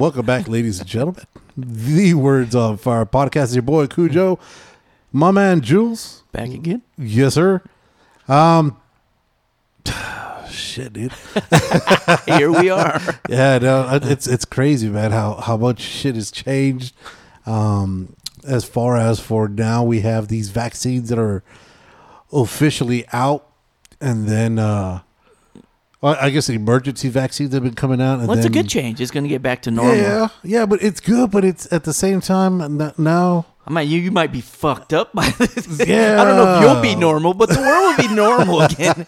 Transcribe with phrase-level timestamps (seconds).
[0.00, 1.26] Welcome back, ladies and gentlemen.
[1.58, 4.40] The Words on Fire podcast is your boy Kujo,
[5.12, 6.22] my man Jules.
[6.32, 6.80] Back again?
[6.96, 7.62] Yes, sir.
[8.26, 8.80] Um,
[10.50, 11.12] shit, dude.
[12.26, 12.98] Here we are.
[13.28, 15.10] Yeah, no, it's it's crazy, man.
[15.10, 16.94] How how much shit has changed.
[17.44, 18.16] Um,
[18.48, 21.42] as far as for now, we have these vaccines that are
[22.32, 23.46] officially out,
[24.00, 25.00] and then uh,
[26.00, 28.20] well, I guess the emergency vaccines have been coming out.
[28.20, 29.00] And Well, it's a good change.
[29.00, 29.96] It's going to get back to normal.
[29.96, 31.30] Yeah, yeah, but it's good.
[31.30, 33.46] But it's at the same time now.
[33.66, 35.86] I mean, you, you might be fucked up by this.
[35.86, 36.20] Yeah.
[36.20, 39.06] I don't know if you'll be normal, but the world will be normal again.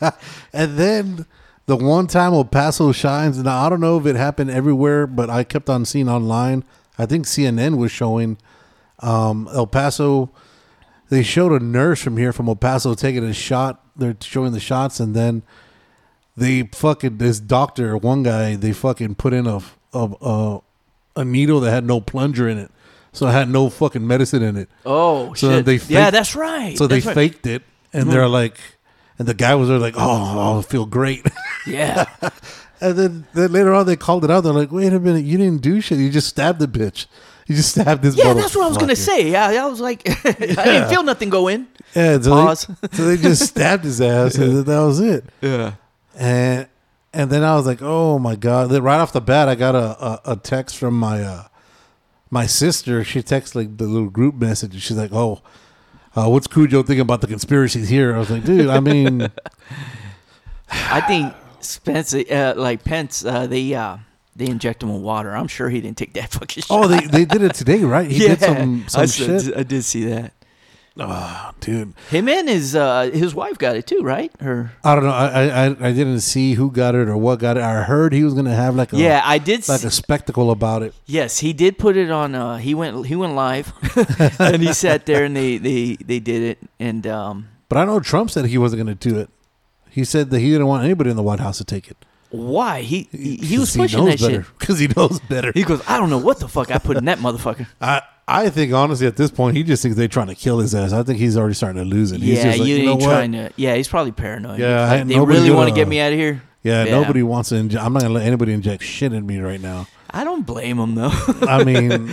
[0.53, 1.27] And then
[1.67, 3.39] the one time El Paso shines.
[3.39, 6.65] Now I don't know if it happened everywhere, but I kept on seeing online.
[6.99, 8.37] I think CNN was showing
[8.99, 10.31] um, El Paso.
[11.09, 13.83] They showed a nurse from here from El Paso taking a shot.
[13.97, 15.43] They're showing the shots, and then
[16.37, 19.61] they fucking this doctor, one guy, they fucking put in a
[19.93, 20.61] a a,
[21.17, 22.71] a needle that had no plunger in it,
[23.13, 24.69] so it had no fucking medicine in it.
[24.87, 25.65] Oh, So shit.
[25.67, 26.77] they yeah, that's right.
[26.79, 27.05] So they right.
[27.05, 27.15] Mm-hmm.
[27.15, 28.57] faked it, and they're like,
[29.19, 31.27] and the guy was there like, oh, I feel great.
[31.67, 32.07] Yeah.
[32.81, 34.41] and then, then later on, they called it out.
[34.41, 35.99] They're like, wait a minute, you didn't do shit.
[35.99, 37.07] You just stabbed the bitch.
[37.47, 38.17] You just stabbed this.
[38.17, 39.31] Yeah, that's what I was going to motherfucker." say.
[39.31, 41.67] Yeah, I was like, I didn't feel nothing go in.
[41.95, 42.67] Yeah, so Pause.
[42.81, 45.25] They, so they just stabbed his ass, and that was it.
[45.41, 45.75] Yeah.
[46.19, 46.69] And
[47.13, 48.71] and then I was like, oh my god!
[48.71, 51.45] Then right off the bat, I got a a, a text from my uh,
[52.31, 53.05] my sister.
[53.05, 54.81] She texted like the little group message.
[54.81, 55.43] She's like, oh.
[56.15, 58.15] Uh, what's Kujo thinking about the conspiracies here?
[58.15, 59.31] I was like, dude, I mean,
[60.71, 63.97] I think Spence, uh, like Pence, uh, they uh,
[64.35, 65.35] they inject him with water.
[65.35, 66.71] I'm sure he didn't take that fucking shit.
[66.71, 68.11] oh, they, they did it today, right?
[68.11, 69.57] He did some, some I, shit.
[69.57, 70.33] I did see that.
[70.99, 74.31] Oh, dude, Him and his uh, his wife got it too, right?
[74.41, 74.73] Her.
[74.85, 75.11] I don't know.
[75.11, 77.63] I, I I didn't see who got it or what got it.
[77.63, 79.67] I heard he was gonna have like a Yeah, I did.
[79.69, 80.93] like see- a spectacle about it.
[81.07, 82.35] Yes, he did put it on.
[82.35, 83.73] Uh, he went he went live,
[84.39, 86.59] and he sat there and they they they did it.
[86.79, 89.31] And um, But I know Trump said he wasn't gonna do it.
[89.89, 91.97] He said that he didn't want anybody in the White House to take it.
[92.31, 94.43] why he he, he was pushing knows that better.
[94.45, 94.53] shit.
[94.59, 95.53] because he knows better.
[95.55, 97.67] He goes, I don't know what the fuck I put in that motherfucker.
[97.81, 100.75] I I think honestly at this point he just thinks they're trying to kill his
[100.75, 100.93] ass.
[100.93, 102.21] I think he's already starting to lose it.
[102.21, 103.05] He's yeah, just like, you, you know what?
[103.05, 103.51] trying to.
[103.57, 104.61] Yeah, he's probably paranoid.
[104.61, 106.43] Yeah, Like, they really want to get me out of here.
[106.63, 106.93] Yeah, Yeah.
[107.01, 107.57] nobody wants to.
[107.57, 109.87] I'm not gonna let anybody inject shit in me right now.
[110.15, 111.11] I don't blame him though.
[111.43, 112.11] I mean,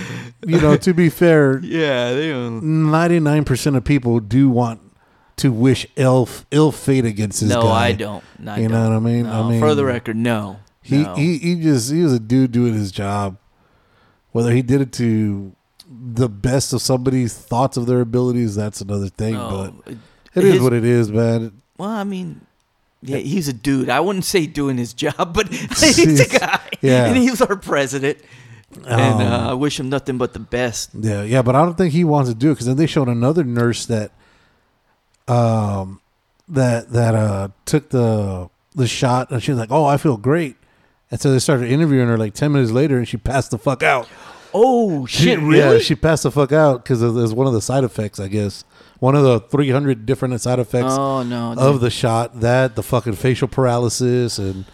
[0.47, 4.79] you know, to be fair, yeah, they 99 percent of people do want
[5.37, 7.87] to wish ill ill fate against this No, guy.
[7.87, 8.23] I don't.
[8.47, 9.03] I You know don't.
[9.03, 9.25] what I mean?
[9.27, 10.59] I mean, for the record, no.
[10.81, 11.13] He, no.
[11.15, 13.37] he he just he was a dude doing his job.
[14.31, 15.53] Whether he did it to
[15.89, 19.33] the best of somebody's thoughts of their abilities, that's another thing.
[19.33, 19.93] No, but
[20.35, 21.61] it is his- what it is, man.
[21.77, 22.41] Well, I mean,
[23.01, 23.89] yeah, he's a dude.
[23.89, 26.59] I wouldn't say doing his job, but he's a guy.
[26.81, 27.05] Yeah.
[27.05, 28.19] And he's our president.
[28.85, 30.91] and Um, uh, I wish him nothing but the best.
[30.93, 33.07] Yeah, yeah, but I don't think he wants to do it because then they showed
[33.07, 34.11] another nurse that,
[35.27, 36.01] um,
[36.47, 40.55] that that uh took the the shot and she was like, "Oh, I feel great,"
[41.11, 43.83] and so they started interviewing her like ten minutes later, and she passed the fuck
[43.83, 44.07] out.
[44.53, 45.57] Oh, She- shit, really?
[45.59, 48.27] Yeah, she passed the fuck out because it was one of the side effects, I
[48.27, 48.63] guess.
[48.99, 51.53] One of the three hundred different side effects oh, no.
[51.57, 52.41] of the shot.
[52.41, 54.65] That the fucking facial paralysis and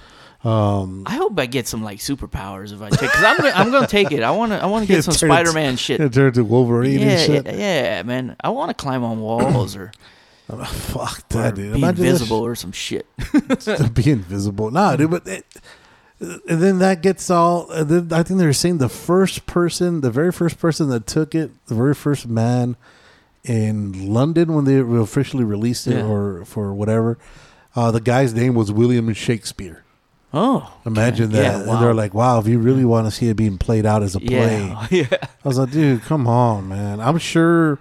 [0.43, 1.03] um.
[1.05, 3.87] I hope I get some like superpowers if I take because I'm gonna, I'm gonna
[3.87, 4.23] take it.
[4.23, 5.99] I want to I want to get some Spider Man shit.
[6.01, 7.45] It turned to Wolverine Yeah, and shit.
[7.45, 8.35] yeah, yeah, man.
[8.41, 9.91] I want to climb on walls or,
[10.65, 11.73] Fuck or that, dude.
[11.73, 13.07] be Imagine invisible or some shit.
[13.59, 14.71] to be invisible.
[14.71, 15.45] Nah, dude, but it,
[16.19, 17.69] and then that gets all.
[17.71, 21.05] And then I think they were saying the first person, the very first person that
[21.07, 22.75] took it, the very first man
[23.43, 26.05] in London when they officially released it Yeah.
[26.07, 27.17] or for whatever.
[27.75, 29.83] Uh, the guy's name was William Shakespeare.
[30.33, 31.41] Oh, Imagine okay.
[31.43, 31.65] that.
[31.65, 34.03] Yeah, And they're like, wow, if you really want to see it being played out
[34.03, 34.67] as a play.
[34.67, 35.07] yeah, yeah.
[35.21, 36.99] I was like, dude, come on, man.
[36.99, 37.79] I'm sure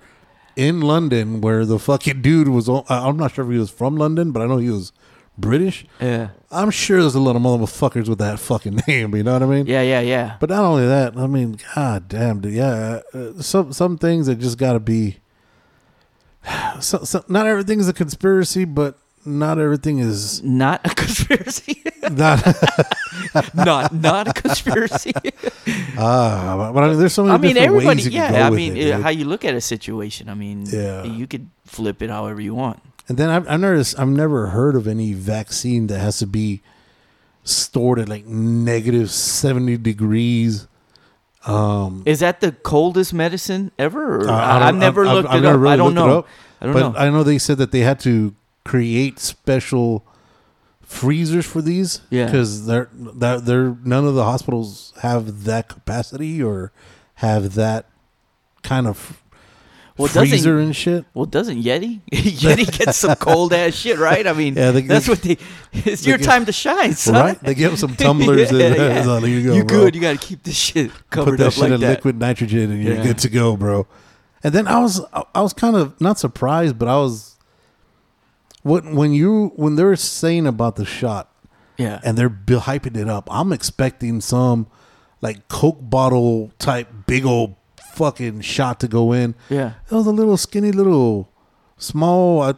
[0.55, 4.31] in London where the fucking dude was, I'm not sure if he was from London,
[4.31, 4.93] but I know he was
[5.37, 5.85] British.
[6.01, 6.29] Yeah.
[6.51, 9.15] I'm sure there's a lot of motherfuckers with that fucking name.
[9.15, 9.67] You know what I mean?
[9.67, 10.37] Yeah, yeah, yeah.
[10.41, 12.53] But not only that, I mean, god damn, dude.
[12.55, 15.19] Yeah, uh, some some things that just got to be.
[16.81, 21.83] So, so, not everything is a conspiracy, but not everything is Not a conspiracy.
[22.11, 22.45] not.
[23.55, 25.13] not not a conspiracy.
[25.97, 28.03] Ah, but I mean, there's so many I mean, everybody.
[28.03, 30.29] Yeah, I mean, it, uh, how you look at a situation.
[30.29, 31.05] I mean, Yeah.
[31.05, 32.81] you could flip it however you want.
[33.09, 36.63] And then I've, I've never I've never heard of any vaccine that has to be
[37.43, 40.67] stored at like negative seventy degrees.
[41.47, 44.29] Um, Is that the coldest medicine ever?
[44.31, 45.61] I have never I've- looked I've it never up.
[45.61, 46.19] really I don't know.
[46.21, 46.29] up,
[46.61, 46.99] I don't but know.
[46.99, 48.35] I know they said that they had to
[48.65, 50.07] create special
[50.81, 52.01] freezers for these.
[52.09, 52.25] Yeah.
[52.27, 56.73] because they're they're, they're none of the hospitals have that capacity or
[57.17, 57.91] have that
[58.63, 59.23] kind of
[59.97, 61.05] Well, doesn't- freezer and shit.
[61.15, 62.01] well, doesn't Yeti?
[62.13, 64.27] Yeti gets some cold ass shit, right?
[64.27, 65.39] I mean, Yeah, they- that's they- what they.
[65.91, 67.15] It's they your get- time to shine, son.
[67.15, 67.41] Right?
[67.41, 69.03] They give them some tumblers Yeah, and yeah.
[69.05, 69.55] so you go.
[69.55, 69.95] you good?
[69.95, 71.91] You got to keep this shit covered put that up shit like in that.
[71.91, 73.03] liquid nitrogen and you're Yeah.
[73.05, 73.87] good to go, bro.
[74.43, 75.01] And then I was
[75.35, 77.37] I was kind of not surprised, but I was
[78.63, 81.31] when when you when they're saying about the shot
[81.79, 84.67] Yeah, and they're hyping it up, I'm expecting some
[85.21, 87.55] like Coke bottle type big old
[87.95, 89.35] fucking shot to go in.
[89.49, 89.75] yeah.
[89.91, 91.29] It was a little skinny little
[91.79, 92.43] small.
[92.43, 92.55] I,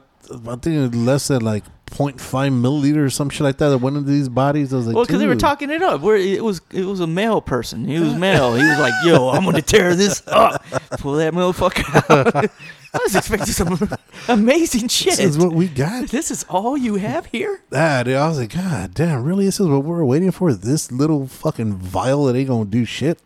[0.49, 2.19] I think less than like 0.5
[2.51, 4.73] milliliter or some shit like that that went into these bodies.
[4.73, 6.01] I was like, Well, because they were talking it up.
[6.01, 7.85] Where it was, it was a male person.
[7.87, 8.55] He was male.
[8.55, 10.65] He was like, "Yo, I'm gonna tear this up,
[10.99, 12.51] pull that motherfucker out."
[12.95, 13.91] I was expecting some
[14.29, 15.17] amazing shit.
[15.19, 16.09] This is what we got.
[16.09, 17.61] This is all you have here.
[17.73, 19.45] Ah, dude, I was like, God damn, really?
[19.45, 20.55] This is what we're waiting for?
[20.55, 23.21] This little fucking vial that ain't gonna do shit.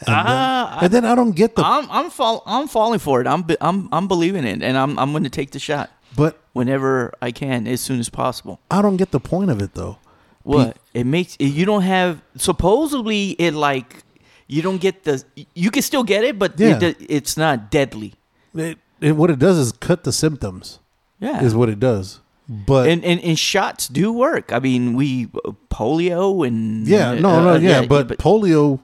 [0.00, 3.20] And, Ah, then, and then I don't get the, I'm, I'm, fall, I'm falling for
[3.20, 3.26] it.
[3.26, 7.12] I'm, I'm, I'm believing it, and I'm, I'm going to take the shot but whenever
[7.20, 8.60] I can, as soon as possible.
[8.70, 9.98] I don't get the point of it though.
[10.42, 14.02] What it makes you don't have supposedly it like
[14.46, 15.24] you don't get the
[15.54, 16.78] you can still get it, but Yeah.
[16.82, 18.14] it, it's not deadly.
[18.54, 20.78] It, it, what it does is cut the symptoms.
[21.18, 22.20] Yeah, Is what it does.
[22.46, 24.52] But and, and and shots do work.
[24.52, 25.26] I mean, we
[25.70, 28.80] polio and yeah, no, uh, no, uh, yeah, but, polio,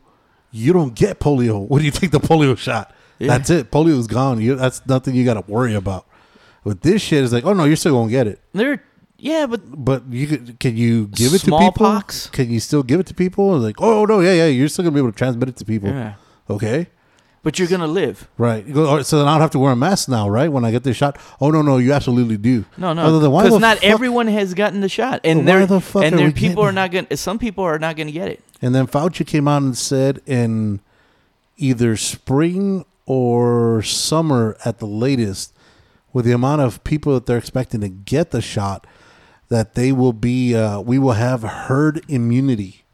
[0.52, 2.94] you don't get polio when you take the polio shot.
[3.18, 3.28] Yeah.
[3.28, 3.70] That's it.
[3.70, 4.40] Polio's gone.
[4.40, 6.06] You, that's nothing you got to worry about.
[6.64, 8.40] With this shit, it's like, oh no, you're still gonna get it.
[8.52, 8.82] there,
[9.18, 12.02] yeah, but But you could, can you give it to people?
[12.32, 13.58] Can you still give it to people?
[13.58, 15.88] Like, oh no, yeah, yeah, you're still gonna be able to transmit it to people.
[15.88, 16.14] yeah,
[16.50, 16.88] Okay,
[17.42, 18.28] but you're gonna live.
[18.38, 18.66] right.
[18.66, 20.48] You go, all right, so then I don't have to wear a mask now, right?
[20.50, 21.18] When I get this shot.
[21.40, 22.64] Oh no, no, you absolutely do.
[22.76, 25.66] No, Other no, than, why because not fuck- everyone has gotten the shot, and there
[25.66, 27.16] the fuck and are there people are not gonna.
[27.16, 28.42] Some people are not gonna get it.
[28.62, 30.80] And then Fauci came out and said in
[31.56, 35.52] either spring or summer at the latest,
[36.12, 38.86] with the amount of people that they're expecting to get the shot,
[39.48, 42.84] that they will be, uh, we will have herd immunity.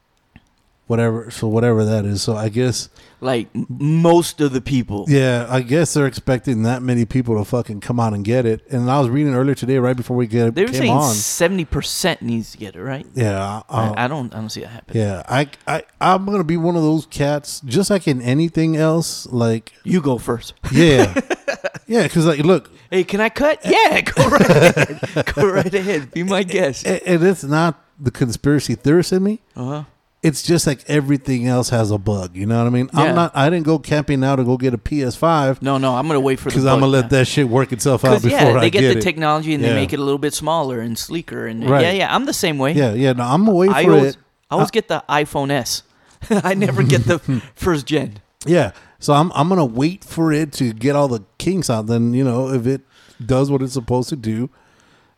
[0.87, 2.23] Whatever, so whatever that is.
[2.23, 2.89] So I guess,
[3.21, 5.05] Like most of the people.
[5.09, 8.65] yeah, I guess they're expecting that many people to fucking come out and get it.
[8.71, 11.13] And I was reading earlier today, right before we get They were saying on.
[11.13, 13.05] seventy percent needs to get it, right?
[13.17, 14.33] Yeah, uh, I, I don't.
[14.33, 15.03] I don't see that happening.
[15.03, 15.23] yeah.
[15.29, 19.27] I, I, I'm gonna be one of those cats, just like in anything else.
[19.27, 20.55] Like, You go first.
[20.71, 21.13] Yeah,
[21.89, 22.05] yeah.
[22.05, 23.59] Because like, look, Hey, can I cut?
[23.65, 25.35] Yeah, go right ahead.
[25.35, 26.13] go right ahead.
[26.13, 26.87] Be my guest.
[26.87, 29.41] and, and it's not the conspiracy theorist in me.
[29.57, 29.85] Uh huh.
[30.27, 32.37] It's just like everything else has a bug.
[32.37, 32.91] You know what I mean?
[32.93, 33.01] Yeah.
[33.01, 33.37] I'm not.
[33.37, 36.39] I didn't go camping now to go get a PS5 No, no, I'm gonna wait
[36.39, 36.51] for the.
[36.51, 38.93] because I'm gonna let that shit work itself out before yeah, I they get, get
[38.95, 39.03] the it.
[39.03, 39.71] technology and Yeah.
[39.71, 41.83] they make it a little bit smaller and sleeker and Right.
[41.83, 42.15] yeah, yeah.
[42.15, 42.73] I'm the same way.
[42.73, 43.13] Yeah, yeah.
[43.13, 44.17] No, I'm gonna wait I for always, it.
[44.51, 45.83] I always get the iPhone S.
[46.31, 47.19] I never get the
[47.55, 48.19] first gen.
[48.47, 48.73] Yeah.
[48.99, 51.87] So I'm I'm gonna wait for it to get all the kinks out.
[51.87, 52.81] Then you know if it
[53.25, 54.51] does what it's supposed to do,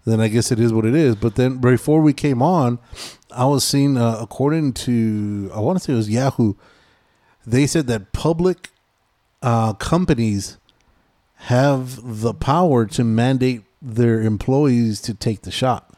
[0.05, 1.15] then I guess it is what it is.
[1.17, 2.79] But then before we came on,
[3.31, 6.55] I was seeing uh, according to I want to say it was Yahoo,
[7.47, 8.71] they said that public
[9.43, 10.57] uh, companies
[11.43, 15.91] have the power to mandate their employees to take the shot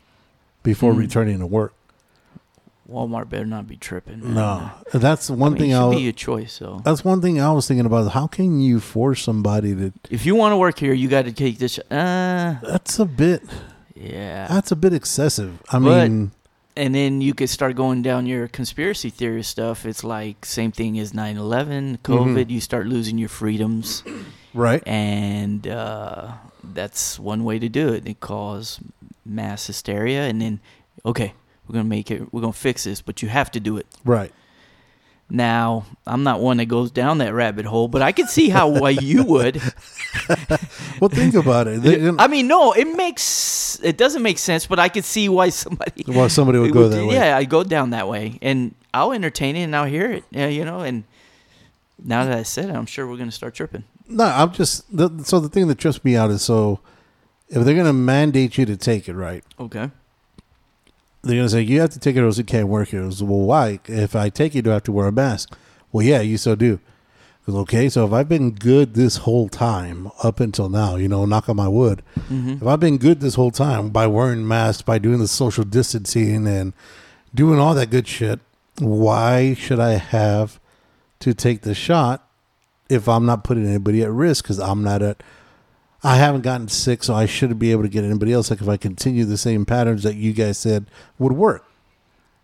[0.62, 0.98] before Hmm.
[0.98, 1.72] returning to work.
[2.90, 4.20] Walmart better not be tripping.
[4.20, 4.34] man.
[4.34, 5.70] No, that's one I mean, thing.
[5.70, 6.52] it I should was, be a choice.
[6.52, 8.06] So that's one thing I was thinking about.
[8.06, 9.92] Is how can you force somebody to?
[10.10, 11.78] if you want to work here, you got to take this.
[11.90, 13.42] Uh, That's a bit.
[13.94, 14.48] yeah.
[14.48, 15.62] That's a bit excessive.
[15.70, 16.32] I But- mean,
[16.80, 19.84] and then you could start going down your conspiracy theory stuff.
[19.84, 22.00] It's like same thing as 9/11, COVID.
[22.00, 22.50] Mm-hmm.
[22.50, 24.02] You start losing your freedoms,
[24.54, 24.82] right?
[24.86, 26.32] and uh,
[26.64, 28.08] that's one way to do it.
[28.08, 28.80] It cause
[29.26, 30.60] mass hysteria, and then
[31.04, 31.34] okay,
[31.68, 32.32] we're gonna make it.
[32.32, 33.86] We're gonna fix this, but you have to do it.
[34.02, 34.32] Right.
[35.30, 38.68] Now, I'm not one that goes down that rabbit hole, but I can see how
[38.68, 39.62] why you would.
[41.00, 41.82] Well, think about it.
[41.82, 45.50] They- I mean, no, it makes it doesn't make sense, but I could see why
[45.50, 47.14] somebody Why somebody would go that way.
[47.14, 50.24] Yeah, I go down that way, and I'll entertain it and I'll hear it.
[50.30, 50.80] Yeah, you know.
[50.80, 51.04] And
[52.02, 53.84] now that I said it, I'm sure we're gonna start tripping.
[54.08, 54.84] no, I'm just.
[54.94, 56.80] The, so the thing that trips me out is so
[57.48, 59.44] if they're gonna mandate you to take it, right?
[59.60, 59.90] Okay.
[61.22, 63.04] They're gonna say you have to take it or else you can't work here.
[63.04, 63.80] Was, well, why?
[63.86, 65.54] If I take it, do I have to wear a mask?
[65.92, 66.80] Well, yeah, you so do.
[67.44, 71.24] 'Cause, okay, so if I've been good this whole time up until now, you know,
[71.24, 72.50] knock on my wood, mm-hmm.
[72.52, 76.46] if I've been good this whole time by wearing masks, by doing the social distancing
[76.46, 76.74] and
[77.34, 78.40] doing all that good shit,
[78.78, 80.60] why should I have
[81.20, 82.28] to take the shot
[82.90, 84.44] if I'm not putting anybody at risk?
[84.44, 85.22] Because I'm not at,
[86.02, 88.50] I haven't gotten sick, so I shouldn't be able to get anybody else.
[88.50, 90.86] Like if I continue the same patterns that you guys said
[91.18, 91.64] would work.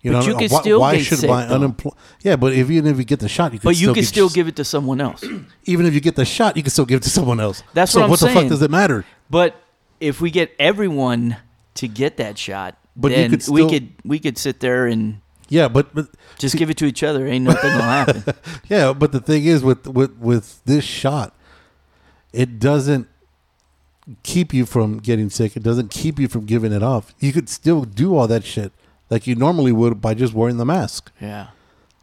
[0.02, 1.94] You But know, you uh, can why, still why should sick, my unemployed?
[2.22, 4.04] Yeah, but if even if you get the shot, you can But you still can
[4.04, 5.24] still give it to someone else.
[5.64, 7.62] even if you get the shot, you can still give it to someone else.
[7.72, 9.04] That's so what I'm what the fuck does it matter?
[9.30, 9.56] But
[9.98, 11.38] if we get everyone
[11.74, 15.68] to get that shot, But then could we could we could sit there and Yeah,
[15.68, 16.08] but but
[16.38, 17.26] just give it to each other.
[17.26, 18.22] Ain't nothing gonna happen.
[18.68, 21.34] yeah, but the thing is with with with this shot,
[22.32, 23.08] it doesn't
[24.22, 25.56] keep you from getting sick.
[25.56, 27.14] It doesn't keep you from giving it off.
[27.20, 28.72] You could still do all that shit
[29.10, 31.10] like you normally would by just wearing the mask.
[31.20, 31.48] Yeah.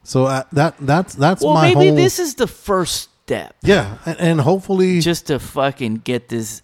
[0.04, 4.00] So uh, that that's that's Well, my maybe whole this is the first step, yeah,
[4.06, 6.62] and, and hopefully just to fucking get this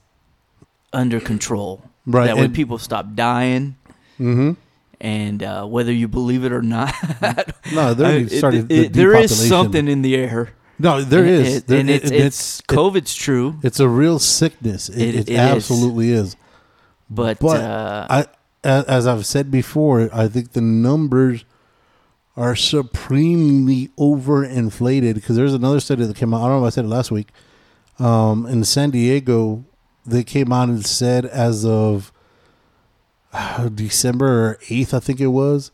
[0.91, 1.83] under control.
[2.05, 3.77] Right, That way and- people stop dying.
[4.19, 4.57] Mhm.
[5.01, 6.93] And uh, whether you believe it or not,
[7.73, 8.67] no, they already I- it- started.
[8.67, 10.49] the there is something in the air.
[10.79, 13.89] No, there It- is, it- There- and it- it's, it- it's COVID's true, It's a
[13.89, 14.87] real sickness.
[14.89, 15.37] It, It- it is.
[15.37, 16.35] absolutely is.
[17.09, 18.25] but, But uh, I,
[18.63, 21.43] as I've said before, I think the numbers
[22.37, 26.41] are supremely overinflated because there's another study that came out.
[26.43, 27.27] I don't know if I said it last week.
[27.99, 29.65] Um, in San Diego,
[30.05, 32.13] they came out and said as of
[33.33, 35.71] uh, December 8th, I think it was,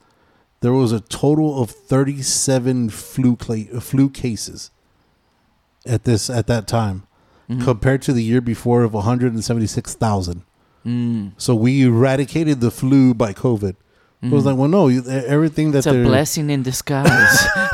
[0.62, 4.72] there was a total of 37 flu cla- flu cases
[5.86, 7.04] at this at that time
[7.50, 7.64] mhm.
[7.64, 10.44] compared to the year before of 176,000.
[10.86, 11.32] Mm.
[11.38, 13.76] So we eradicated the flu by COVID.
[14.22, 14.46] It was Mhm.
[14.48, 17.48] like, well, no, you- everything that it's a blessing in disguise.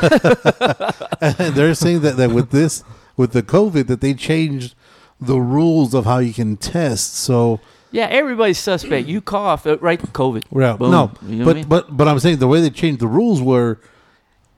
[1.38, 2.84] they're saying that, that with this,
[3.16, 4.74] with the COVID, that they changed
[5.20, 7.14] the rules of how you can test.
[7.16, 9.06] So yeah, everybody's suspect.
[9.06, 10.00] You cough, uh, right?
[10.00, 10.44] COVID.
[10.50, 10.90] yeah, Boom.
[10.90, 11.68] no, You know but I mean?
[11.68, 13.78] but but I'm saying the way they changed the rules were,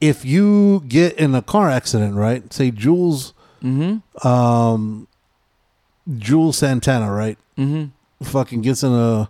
[0.01, 2.51] if you get in a car accident, right?
[2.53, 3.33] Say Jules,
[3.65, 4.27] Mm-hmm.
[4.27, 5.07] um,
[6.17, 7.37] Jules Santana, right?
[7.57, 8.25] Mm-hmm.
[8.25, 9.29] Fucking gets in a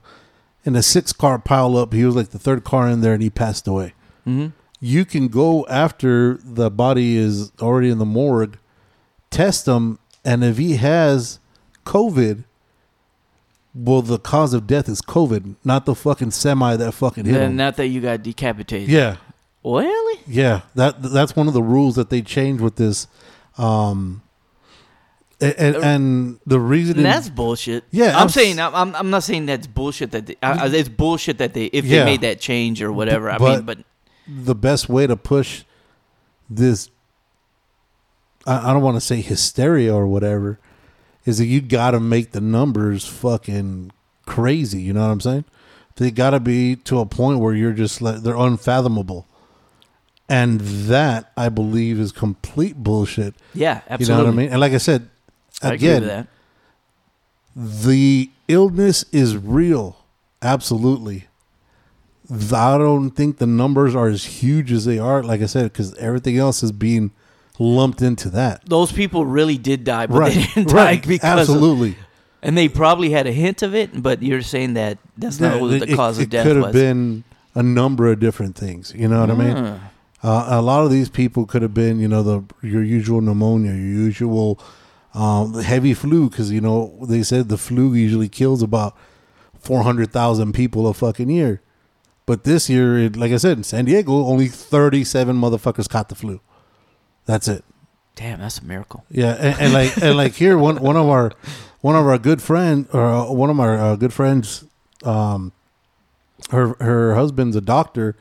[0.65, 1.94] in a six car pile up.
[1.94, 3.94] He was like the third car in there, and he passed away.
[4.27, 4.48] Mm-hmm.
[4.82, 8.58] you can go after the body is already in the morgue,
[9.30, 11.39] test him, and if he has
[11.86, 12.44] COVID,
[13.75, 17.56] well, the cause of death is COVID, not the fucking semi that fucking hit him.
[17.56, 18.89] not that you got decapitated.
[18.89, 19.18] yeah,
[19.63, 20.22] Really?
[20.27, 20.62] yeah.
[20.74, 23.08] That that's one of the rules that they changed with this,
[23.60, 24.24] um,
[25.42, 27.84] and, and the reason And that's bullshit.
[27.92, 31.38] Yeah, I'm I'm saying I'm, I'm not saying that's bullshit that they, uh, it's bullshit
[31.39, 32.00] that they if Yeah.
[32.00, 33.30] they made that change or whatever.
[33.30, 33.77] I but- mean, but
[34.27, 35.63] the best way to push
[36.50, 36.89] this
[38.48, 40.60] I, I don't want to say hysteria or whatever
[41.25, 43.92] is that you got to make the numbers fucking
[44.25, 45.46] crazy you know what i'm saying
[45.98, 49.27] they got to be to a point where you're just like they're unfathomable
[50.27, 54.06] and that i believe is complete bullshit yeah, absolutely.
[54.06, 55.08] you know what i mean and like i said I
[55.62, 56.28] again with that.
[57.56, 59.98] the illness is real
[60.42, 61.26] absolutely
[62.54, 65.96] i don't think the numbers are as huge as they are like i said because
[65.96, 67.12] everything else is being
[67.58, 71.40] lumped into that Those people really did die, but they didn't right die because of,
[71.40, 71.96] absolutely
[72.42, 74.04] and they probably had a hint of it.
[74.04, 76.58] But you're saying that that's not what the it, cause it of death It could
[76.58, 76.66] was.
[76.66, 77.24] have been
[77.56, 79.80] a number of different things you know what i mean Mm.
[80.24, 83.72] Uh, a lot of these people could have been, you know, the your usual pneumonia,
[83.72, 84.60] your usual
[85.15, 88.95] um, the heavy flu, because you know they said the flu usually kills about
[89.60, 91.62] four hundred thousand people a fucking year,
[92.25, 96.15] but this year, it, like I said, in San Diego, only thirty-seven motherfuckers caught the
[96.15, 96.41] flu.
[97.25, 97.63] That's it.
[98.15, 99.05] Damn, that's a miracle.
[99.10, 101.31] Yeah, and, and like and like here, one one of our
[101.81, 104.65] one of our good friend or uh, one of our uh, good friends,
[105.03, 105.51] um,
[106.50, 108.15] her her husband's a doctor,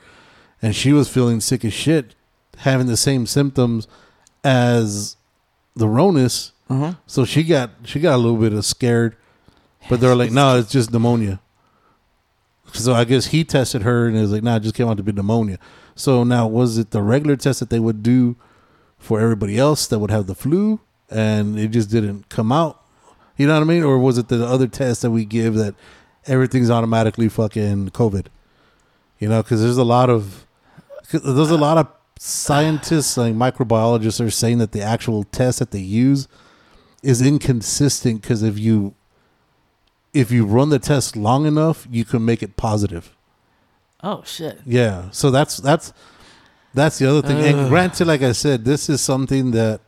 [0.60, 2.14] and she was feeling sick as shit,
[2.58, 3.88] having the same symptoms
[4.44, 5.16] as
[5.74, 6.52] the Ronus.
[6.68, 6.94] Uh-huh.
[7.06, 9.16] So she got she got a little bit of scared,
[9.88, 11.40] but they're like, no, it's just pneumonia.
[12.72, 14.96] So I guess he tested her and it was like, nah, it just came out
[14.96, 15.58] to be pneumonia.
[15.94, 18.36] So now was it the regular test that they would do
[18.98, 20.80] for everybody else that would have the flu
[21.10, 22.82] and it just didn't come out?
[23.36, 23.82] You know what I mean?
[23.82, 25.74] Or was it the other test that we give that
[26.26, 28.26] everything's automatically fucking COVID?
[29.18, 30.46] You know, because there's a lot of
[31.12, 35.80] there's a lot of scientists like microbiologists are saying that the actual test that they
[35.80, 36.26] use
[37.04, 38.94] is inconsistent because if you
[40.14, 43.14] if you run the test long enough, you can make it positive.
[44.02, 44.60] Oh shit.
[44.64, 45.10] Yeah.
[45.10, 45.92] So that's that's
[46.72, 47.38] that's the other thing.
[47.38, 47.44] Ugh.
[47.44, 49.80] And granted, like I said, this is something that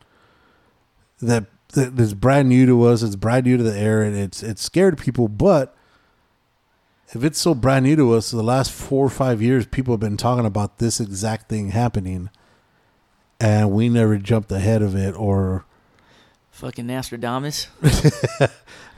[1.21, 3.03] that that is brand new to us.
[3.03, 5.29] It's brand new to the air, and it's it's scared people.
[5.29, 5.75] But
[7.09, 10.01] if it's so brand new to us, the last four or five years, people have
[10.01, 12.31] been talking about this exact thing happening,
[13.41, 15.65] and we never jumped ahead of it or.
[16.57, 17.69] Fucking Nostradamus.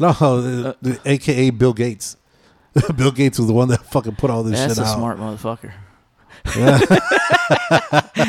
[0.01, 2.17] No, the, the, AKA Bill Gates.
[2.97, 5.73] Bill Gates was the one that fucking put all this That's shit a smart motherfucker.
[6.57, 6.79] Yeah.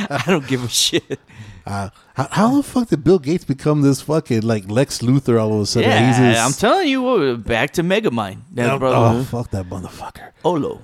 [0.10, 1.20] I don't give a shit.
[1.68, 5.54] Uh, how, how the fuck did Bill Gates become this fucking like Lex Luthor all
[5.54, 5.92] of a sudden?
[5.92, 8.42] Yeah, this- I'm telling you, back to Megamind.
[8.54, 10.32] That oh, brother Oh, fuck that motherfucker.
[10.44, 10.82] Olo.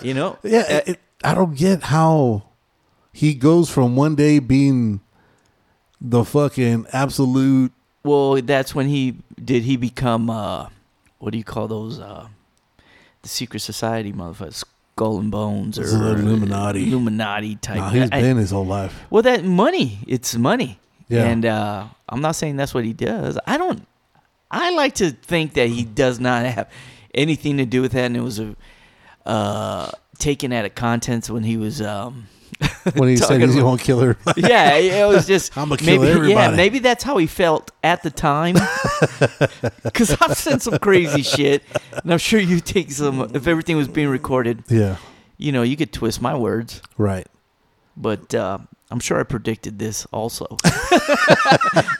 [0.00, 0.38] you know?
[0.42, 2.44] Yeah, Uh, it, I don't get how
[3.12, 5.02] he goes from one day being
[6.00, 7.72] the fucking absolute.
[8.04, 10.68] well, that's when he did he become uh
[11.18, 12.28] what do you call those uh
[13.22, 14.64] the secret society motherfuckers
[14.94, 16.88] skull and bones or Illuminati.
[16.88, 17.76] Illuminati type.
[17.78, 18.98] Nah, he's I- been his whole life.
[19.10, 20.78] Well, that money, it's money.
[21.08, 21.24] Yeah.
[21.24, 23.38] And uh, I'm not saying that's what he does.
[23.46, 23.86] I don't.
[24.50, 26.70] I like to think that he does not have
[27.14, 28.54] anything to do with that, and it was a
[29.24, 31.80] uh, taken out of contents when he was.
[31.80, 32.26] Um,
[32.94, 34.16] When he said talking he about- won't kill her.
[34.36, 35.56] yeah, it was just.
[35.58, 38.54] I'ma kill maybe, Yeah, maybe that's how he felt at the time.
[39.82, 41.62] Because I've said some crazy shit,
[42.02, 43.30] and I'm sure you take some.
[43.34, 44.96] If everything was being recorded, yeah,
[45.36, 47.26] you know, you could twist my words right.
[47.96, 48.58] but uh,
[48.90, 50.56] I'm sure I predicted this also.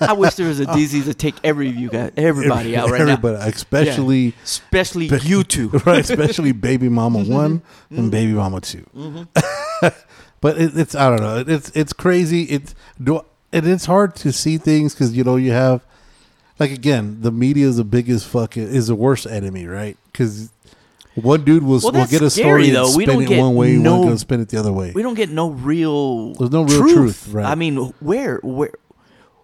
[0.00, 2.98] I wish there was a disease to take every of you guys, everybody out right
[3.00, 5.68] now, Everybody, especially especially Spe- you two.
[5.84, 7.98] right, especially Baby Mama One Mm-hmm.
[7.98, 9.26] and Baby Mama 2
[10.40, 11.44] but it, it's I don't know.
[11.54, 12.42] It's it's crazy.
[12.44, 15.82] It's do and it's hard to see things because you know you have
[16.58, 19.96] like again the media is the biggest fucking is the worst enemy, right?
[20.12, 20.50] Because
[21.14, 22.86] one dude will, Well, will get a scary, story though.
[22.88, 24.72] and We don't it get one way, no- one going to spin it the other
[24.72, 24.92] way.
[24.94, 26.34] We don't get no real.
[26.34, 27.44] There's no real truth, right.
[27.44, 28.70] I mean, where, where,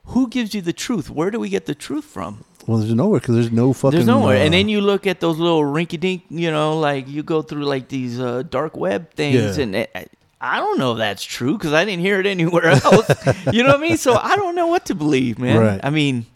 [0.07, 1.11] who gives you the truth?
[1.11, 2.45] Where do we get the truth from?
[2.69, 3.91] Well, there's nowhere because there's no fucking.
[3.97, 4.37] There's nowhere.
[4.37, 7.65] and uh, then you look at those little rinky-dink, you know, like you go through
[7.65, 9.63] like these uh, dark web things, Yeah.
[9.65, 10.13] and it,
[10.45, 13.09] I don't know if that's true because I didn't hear it anywhere else.
[13.53, 13.97] you know what I mean?
[13.97, 15.59] So I don't know what to believe, man.
[15.59, 15.81] Right.
[15.83, 16.27] I mean,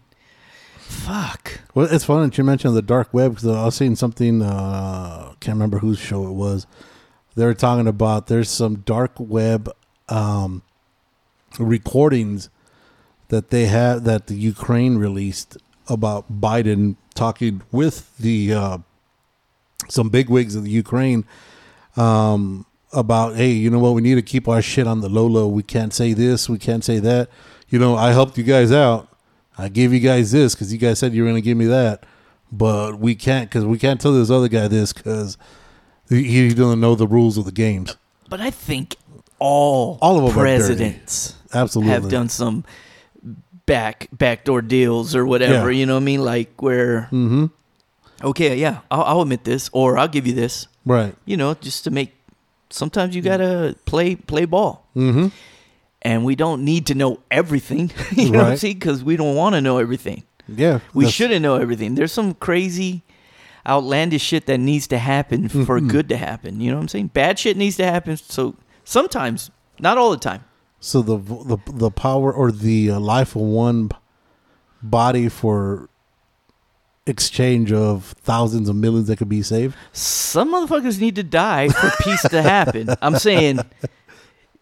[0.79, 1.61] fuck.
[1.75, 4.41] Well, it's funny that you mentioned the dark web because I was seeing something.
[4.41, 6.65] Uh, can't remember whose show it was.
[7.35, 9.71] They were talking about there's some dark web
[10.09, 10.63] um,
[11.59, 12.49] recordings
[13.29, 18.77] that they have that the Ukraine released about Biden talking with the uh,
[19.87, 21.25] some bigwigs of the Ukraine
[21.95, 25.27] um, about hey, you know what, we need to keep our shit on the low
[25.27, 25.47] low.
[25.47, 27.29] We can't say this, we can't say that.
[27.69, 29.07] You know, I helped you guys out.
[29.57, 31.65] I gave you guys this because you guys said you were going to give me
[31.65, 32.05] that,
[32.51, 35.37] but we can't because we can't tell this other guy this because
[36.07, 37.95] he, he doesn't know the rules of the games.
[38.29, 38.95] But I think
[39.37, 42.63] all All of presidents Absolutely, have done some
[43.65, 45.71] back backdoor deals or whatever.
[45.71, 45.79] Yeah.
[45.79, 46.23] You know what I mean?
[46.23, 47.45] Like where, Mm-hmm.
[48.23, 50.67] okay, yeah, I'll, I'll admit this, or I'll give you this.
[50.85, 51.15] Right.
[51.25, 52.15] You know, just to make.
[52.69, 54.87] Sometimes you gotta play play ball.
[54.95, 55.27] Mm-hmm.
[56.01, 57.91] and we don't need to know everything.
[58.15, 58.75] you know what I'm saying?
[58.79, 60.23] Because we don't want to know everything.
[60.47, 60.79] Yeah.
[60.93, 61.95] We shouldn't know everything.
[61.95, 63.03] There's some crazy,
[63.67, 65.89] outlandish shit that needs to happen for Mhm.
[65.89, 66.61] good to happen.
[66.61, 67.07] You know what I'm saying?
[67.13, 68.17] Bad shit needs to happen.
[68.17, 70.43] So sometimes, not all the time.
[70.79, 73.89] So the the the power or the uh, life of one
[74.81, 75.89] body for
[77.09, 79.75] exchange of thousands of millions that could be saved.
[79.93, 82.89] Some motherfuckers need to die for peace to happen.
[83.01, 83.59] I'm saying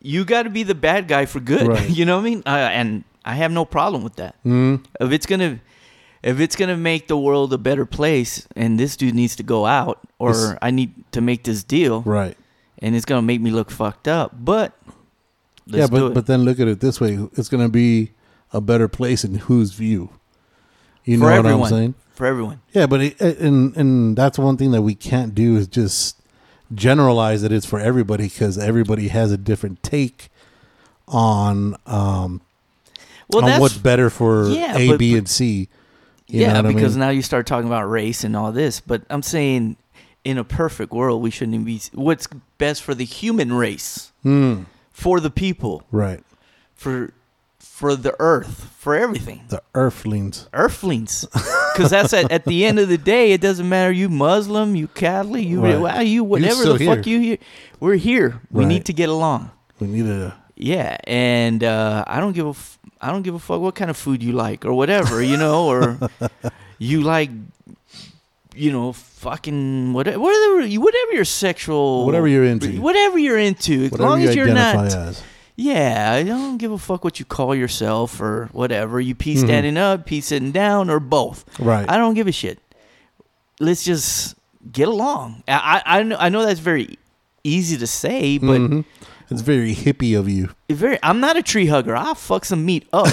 [0.02, 1.68] you got to be the bad guy for good.
[1.68, 1.90] Right.
[1.90, 2.44] You know what I mean?
[2.46, 4.36] Uh, and I have no problem with that.
[4.46, 4.84] Mm.
[5.00, 5.60] if it's gonna
[6.24, 9.66] if it's gonna make the world a better place and this dude needs to go
[9.66, 12.36] out or It's- i need to make this deal Right.
[12.80, 14.74] and it's gonna make me look fucked up but
[15.68, 18.12] let's yeah, but but then look at it this way: it's to be
[18.54, 20.10] a better place in whose view?
[21.04, 21.62] You For know what everyone.
[21.64, 21.96] I'm saying?
[22.17, 25.67] For everyone Yeah, but it, and and that's one thing that we can't do is
[25.67, 26.17] just
[26.73, 30.30] generalize that it's for everybody because everybody has a different take
[31.08, 32.41] on um
[33.32, 35.69] well on what's better for Yeah, A, but- B, but- and C.
[36.30, 37.08] You yeah know what because I mean?
[37.08, 39.77] now you start talking about race and all this but i'm saying
[40.25, 42.27] in a perfect world we shouldn't be what's
[42.58, 46.21] best for the human race Hmm, for the people right.
[46.75, 47.13] for
[47.78, 50.48] for the earth for everything The Earthlings.
[50.52, 51.26] Earthlings,
[51.74, 53.34] because that's at, at the end of the day.
[53.34, 56.02] It doesn't matter you Muslim, you Catholic, you Right.
[56.08, 57.38] you whatever the fuck you here.
[57.80, 58.42] We're here.
[58.50, 58.68] We Right.
[58.74, 59.52] need to get along.
[59.80, 63.40] We need a Yeah, and uh, I don't give a f- I don't give a
[63.40, 66.00] fuck what kind of food you like or whatever, you know, or
[66.80, 67.30] you like
[68.56, 72.82] you know, fucking whatever, whatever, you- whatever your sexual, Whatever you're into.
[72.82, 75.22] whatever you're into, as Whatever long you as you're not, as.
[75.58, 79.02] Yeah, I don't give a fuck what you call yourself or whatever.
[79.02, 79.43] You pee Mhm.
[79.46, 81.43] standing up, pee sitting down, or both.
[81.60, 81.89] Right.
[81.89, 82.60] I don't give a shit.
[83.60, 84.36] Let's just
[84.72, 85.43] get along.
[85.48, 86.98] I I, I know I know that's very
[87.43, 88.86] easy to say, but Mhm.
[89.32, 90.50] it's very hippie of you.
[90.70, 91.00] very.
[91.02, 91.96] I'm not a tree hugger.
[91.96, 93.08] I'll fuck some meat up.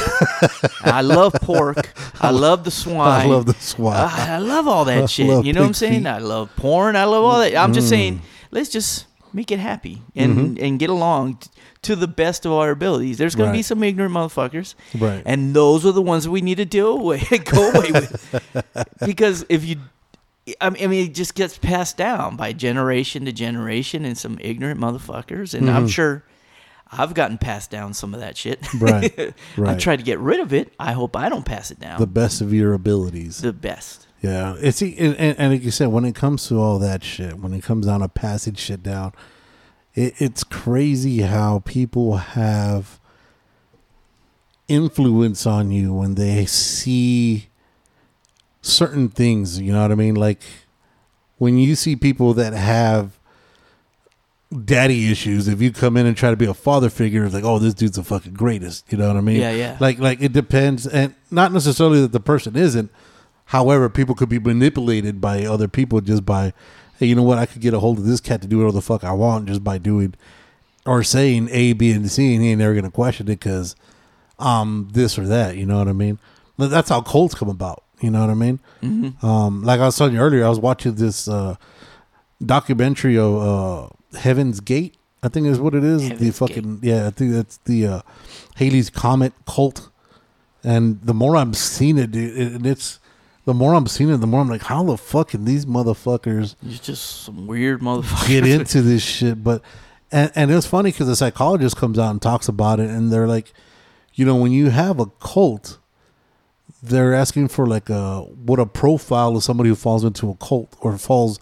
[0.82, 1.94] I love pork.
[2.20, 3.22] I love the swine.
[3.26, 3.96] I love the swine.
[3.96, 5.28] I, I love all that shit.
[5.28, 6.00] love You know what I'm pig saying?
[6.02, 6.08] feet.
[6.08, 6.94] I love porn.
[6.96, 7.56] I love all that.
[7.56, 7.90] I'm just Mm.
[7.90, 10.64] saying, let's just make it happy and Mm-hmm.
[10.64, 11.50] and get along t-
[11.82, 13.18] to the best of our abilities.
[13.18, 15.22] There's gonna be some ignorant motherfuckers, Right.
[15.26, 17.28] and those are the ones that we need to deal with.
[17.44, 18.42] Go away with,
[19.04, 19.76] because if you.
[20.60, 25.54] I mean, it just gets passed down by generation to generation, and some ignorant motherfuckers.
[25.54, 25.90] And I'm Mhm.
[25.90, 26.22] sure
[26.92, 28.60] I've gotten passed down some of that shit.
[28.78, 29.78] Right, I right.
[29.80, 30.72] try to get rid of it.
[30.78, 31.98] I hope I don't pass it down.
[31.98, 33.38] the best of your abilities.
[33.38, 34.06] the best.
[34.24, 37.38] Yeah, it's and, and, and like you said, when it comes to all that shit,
[37.40, 39.12] when it comes down to passing shit down,
[39.94, 42.98] it, it's crazy how people have
[44.66, 47.48] influence on you when they see
[48.62, 49.60] certain things.
[49.60, 50.14] You know what I mean?
[50.14, 50.40] Like
[51.36, 53.18] when you see people that have
[54.64, 57.44] daddy issues, if you come in and try to be a father figure, it's like,
[57.44, 58.90] oh, this dude's the fucking greatest.
[58.90, 59.42] You know what I mean?
[59.42, 59.76] Yeah, yeah.
[59.80, 62.90] Like, like it depends, and not necessarily that the person isn't.
[63.46, 66.52] However, people could be manipulated by other people just by,
[66.98, 67.38] hey, you know what?
[67.38, 69.46] I could get a hold of this cat to do whatever the fuck I want
[69.46, 70.14] just by doing
[70.86, 73.74] or saying A, B, and C, and he ain't never gonna question it because
[74.38, 75.56] um this or that.
[75.56, 76.18] You know what I mean?
[76.58, 77.82] That's how cults come about.
[78.00, 78.58] You know what I mean?
[78.82, 79.24] Mm-hmm.
[79.24, 81.56] Um, like I was telling you earlier, I was watching this uh,
[82.44, 83.36] documentary of
[84.14, 84.96] uh, Heaven's Gate.
[85.22, 86.02] I think is what it is.
[86.02, 88.00] the Heaven's fucking yeah, I think that's the uh,
[88.56, 89.88] Halley's Comet cult.
[90.62, 92.98] And the more I'm seeing it, dude, it- and it's
[93.44, 96.56] the more I'm seeing it, the more I'm like, how the fuck can these motherfuckers
[96.62, 98.28] You're just some weird motherfucker.
[98.28, 99.44] get into this shit?
[99.44, 99.62] But
[100.10, 103.12] and and it was funny because the psychologist comes out and talks about it, and
[103.12, 103.52] they're like,
[104.14, 105.78] you know, when you have a cult,
[106.82, 110.74] they're asking for like a what a profile of somebody who falls into a cult
[110.80, 111.38] or falls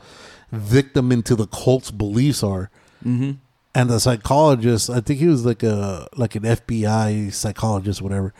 [0.50, 2.70] victim into the cult's beliefs are.
[3.04, 3.32] Mm-hmm.
[3.74, 8.34] And the psychologist, I think he was like a like an FBI psychologist, whatever.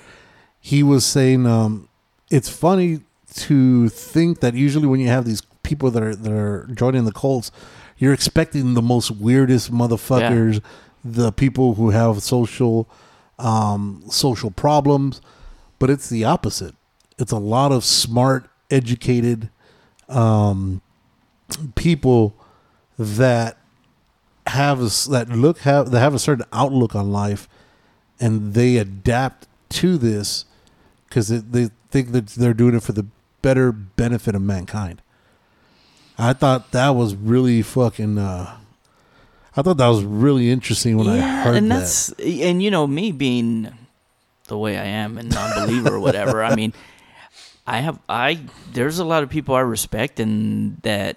[0.61, 1.88] He was saying, um,
[2.31, 3.01] it's funny
[3.35, 7.12] to think that usually when you have these people that are that are joining the
[7.12, 7.51] cults,
[7.99, 10.61] you're expecting the most weirdest motherfuckers,
[11.05, 12.88] the people who have social
[13.38, 15.21] um, social problems,
[15.79, 16.75] but it's the opposite.
[17.18, 19.51] It's a lot of smart, educated
[20.09, 20.81] um,
[21.75, 22.35] people
[22.99, 23.59] that
[24.47, 27.49] have a, that look have that have a certain outlook on life,
[28.21, 30.45] and they adapt to this
[31.09, 33.07] because they think that they're doing it for the
[33.42, 35.02] better benefit of mankind.
[36.18, 38.18] I thought that was really fucking.
[38.18, 38.57] Uh,
[39.57, 41.81] I thought that was really interesting when I heard and that.
[41.81, 43.70] that's and you know me being
[44.48, 46.42] the way I am and non-believer or whatever.
[46.42, 46.72] I mean,
[47.66, 48.40] I have I
[48.72, 51.16] there's a lot of people I respect and that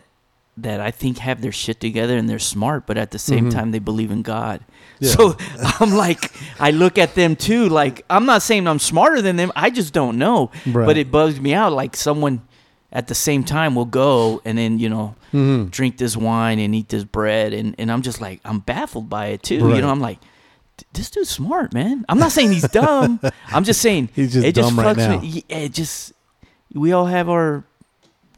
[0.57, 3.53] that I think have their shit together and they're smart, but at the same Mhm.
[3.53, 4.61] time they believe in God.
[4.99, 5.11] Yeah.
[5.11, 5.37] So
[5.79, 7.67] I'm like, I look at them too.
[7.69, 9.51] Like I'm not saying I'm smarter than them.
[9.55, 10.51] I just don't know.
[10.65, 10.85] Right.
[10.85, 11.73] But it bugs me out.
[11.73, 12.41] Like someone
[12.91, 15.69] at the same time will go and then you know Mhm.
[15.69, 19.27] drink this wine and eat this bread and, and I'm just like I'm baffled by
[19.27, 19.65] it too.
[19.67, 19.75] Right.
[19.75, 20.19] You know, I'm like
[20.93, 22.05] this dude's smart, man.
[22.09, 23.19] I'm not saying he's dumb.
[23.47, 25.19] I'm just saying He's just it dumb right now.
[25.19, 25.43] Me.
[25.49, 26.13] It just
[26.73, 27.63] we all have our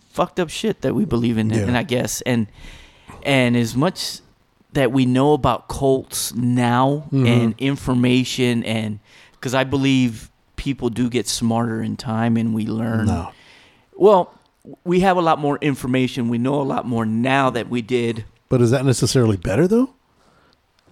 [0.10, 1.60] fucked up shit that we believe in, Yeah.
[1.62, 2.48] and I guess and
[3.24, 4.20] and as much
[4.78, 7.28] that we know about cults now Mhm.
[7.28, 9.00] and information and
[9.32, 13.08] because I believe people do get smarter in time and we learn.
[13.08, 13.30] No.
[13.96, 14.34] Well,
[14.84, 16.30] we have a lot more information.
[16.30, 18.26] We know a lot more now that we did.
[18.50, 19.90] But is that necessarily better though?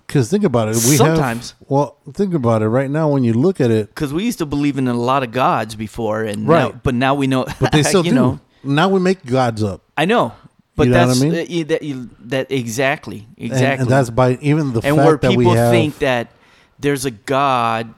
[0.08, 0.76] Because think about it.
[0.76, 1.52] We Sometimes.
[1.60, 2.68] Have, well, think about it.
[2.70, 5.24] Right now, when you look at it, Because we used to believe in a lot
[5.24, 6.74] of gods before, and Right.
[6.74, 7.46] now, but now we know.
[7.60, 8.16] but they still you do.
[8.16, 8.40] know.
[8.64, 9.82] Now we make gods up.
[9.98, 10.34] I know,
[10.76, 11.32] but You know what I that's mean?
[11.34, 13.84] uh, that, that exactly, exactly.
[13.84, 15.72] And, that's by even the and fact where that we people have.
[15.72, 16.32] think that
[16.80, 17.94] there's a god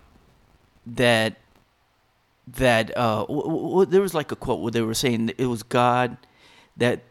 [0.86, 1.38] that
[2.56, 5.48] that uh w- w- there was like a quote where they were saying that it
[5.48, 6.18] was god
[6.78, 7.02] that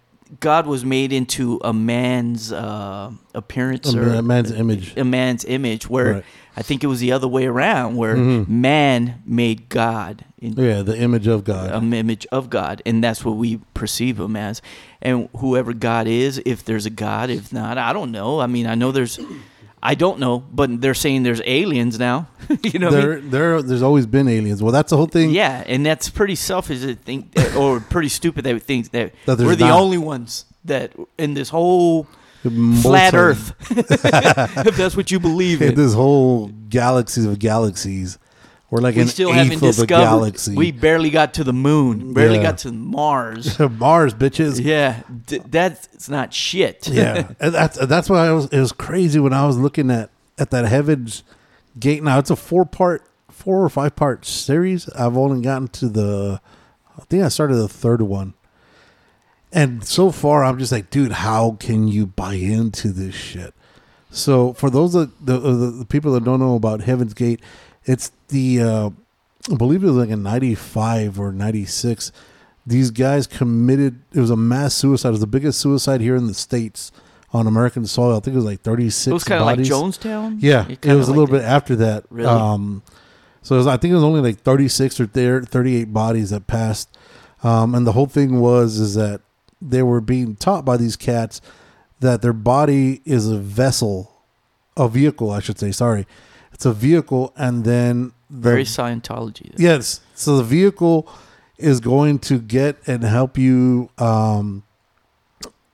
[0.41, 4.97] god was made into a man's uh appearance a or ma- man's image.
[4.97, 6.25] a man's image where Right.
[6.57, 8.49] i think it was the other way around where Mhm.
[8.49, 11.71] man made god in, Yeah, the image of God.
[11.73, 14.61] an image of God, and that's what we perceive him as.
[15.01, 18.39] And whoever God is, if there's a God, if not, I don't know.
[18.41, 19.19] I mean, I know there's,
[19.87, 22.27] I don't know, but they're saying there's aliens now.
[22.65, 23.31] you know, what I there, mean?
[23.31, 24.61] there, there's always been aliens.
[24.61, 25.31] Well, that's the whole thing.
[25.31, 29.13] yeah, and that's pretty selfish to think, that, or pretty stupid that we think that,
[29.27, 29.81] that we're the not.
[29.81, 32.09] only ones that in this whole
[32.83, 35.75] flat Earth, if that's what you believe in in.
[35.77, 38.19] this whole galaxies of galaxies.
[38.69, 39.87] We're like we an still haven't of the discovered.
[39.89, 40.55] galaxy.
[40.57, 42.13] We barely got to the moon.
[42.15, 42.43] Barely Yeah.
[42.43, 43.59] got to Mars.
[43.79, 44.61] Mars, bitches.
[44.63, 46.89] yeah, d- that's not shit.
[46.89, 48.47] yeah, and that's that's why I was.
[48.47, 51.23] It was crazy when I was looking at at that Heaven's
[51.79, 52.03] Gate.
[52.03, 54.89] Now it's a four part, four or five part series.
[54.91, 56.41] I've only gotten to the.
[56.99, 58.35] I think I started the third one,
[59.53, 63.55] and so far I'm just like, dude, how can you buy into this shit?
[64.11, 67.41] So for those that the, the, the people that don't know about Heaven's Gate,
[67.87, 68.91] it's the uh,
[69.51, 72.13] I believe it was like in '95 or '96.
[72.67, 74.01] These guys committed.
[74.13, 75.09] It was a mass suicide.
[75.09, 76.93] It was the biggest suicide here in the states
[77.33, 78.17] on American soil.
[78.17, 79.61] I think it was like 36 It was kind of like.
[79.61, 80.39] Jonestown.
[80.41, 82.05] Yeah, it, kinda was a little bit after that.
[82.11, 82.29] Really?
[82.29, 82.83] Um,
[83.43, 86.97] so was, I think it was only like 36 or there 38 bodies that passed.
[87.45, 89.21] Um, and the whole thing was is that
[89.63, 91.41] they were being taught by these cats
[92.01, 94.13] that their body is a vessel,
[94.77, 95.71] a vehicle, I should say.
[95.71, 96.07] Sorry,
[96.57, 99.53] it's a vehicle, and then the- Very Scientology.
[99.59, 100.01] Yes.
[100.15, 101.07] So the vehicle
[101.59, 104.63] is going to get and help you um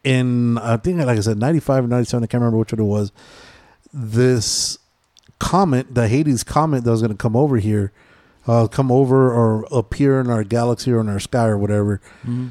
[0.04, 2.84] in I think like I said 95 or 97 I can't remember which one it
[2.84, 3.12] was
[3.92, 4.78] this
[5.38, 7.92] comet the Hades comet that was going to come over here
[8.46, 12.50] uh come over or appear in our galaxy or in our sky or whatever Mhm.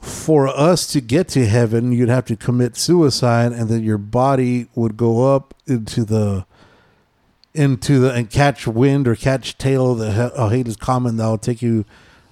[0.00, 4.68] for us to get to heaven you'd have to commit suicide and then your body
[4.74, 6.46] would go up into the
[7.56, 11.26] into the and catch wind or catch tail of the he- uh, Hades comet that
[11.26, 11.84] will take you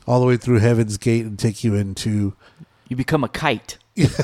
[0.06, 2.34] all the way through heaven's gate and take you into
[2.88, 3.78] You become a kite.
[3.96, 4.14] Is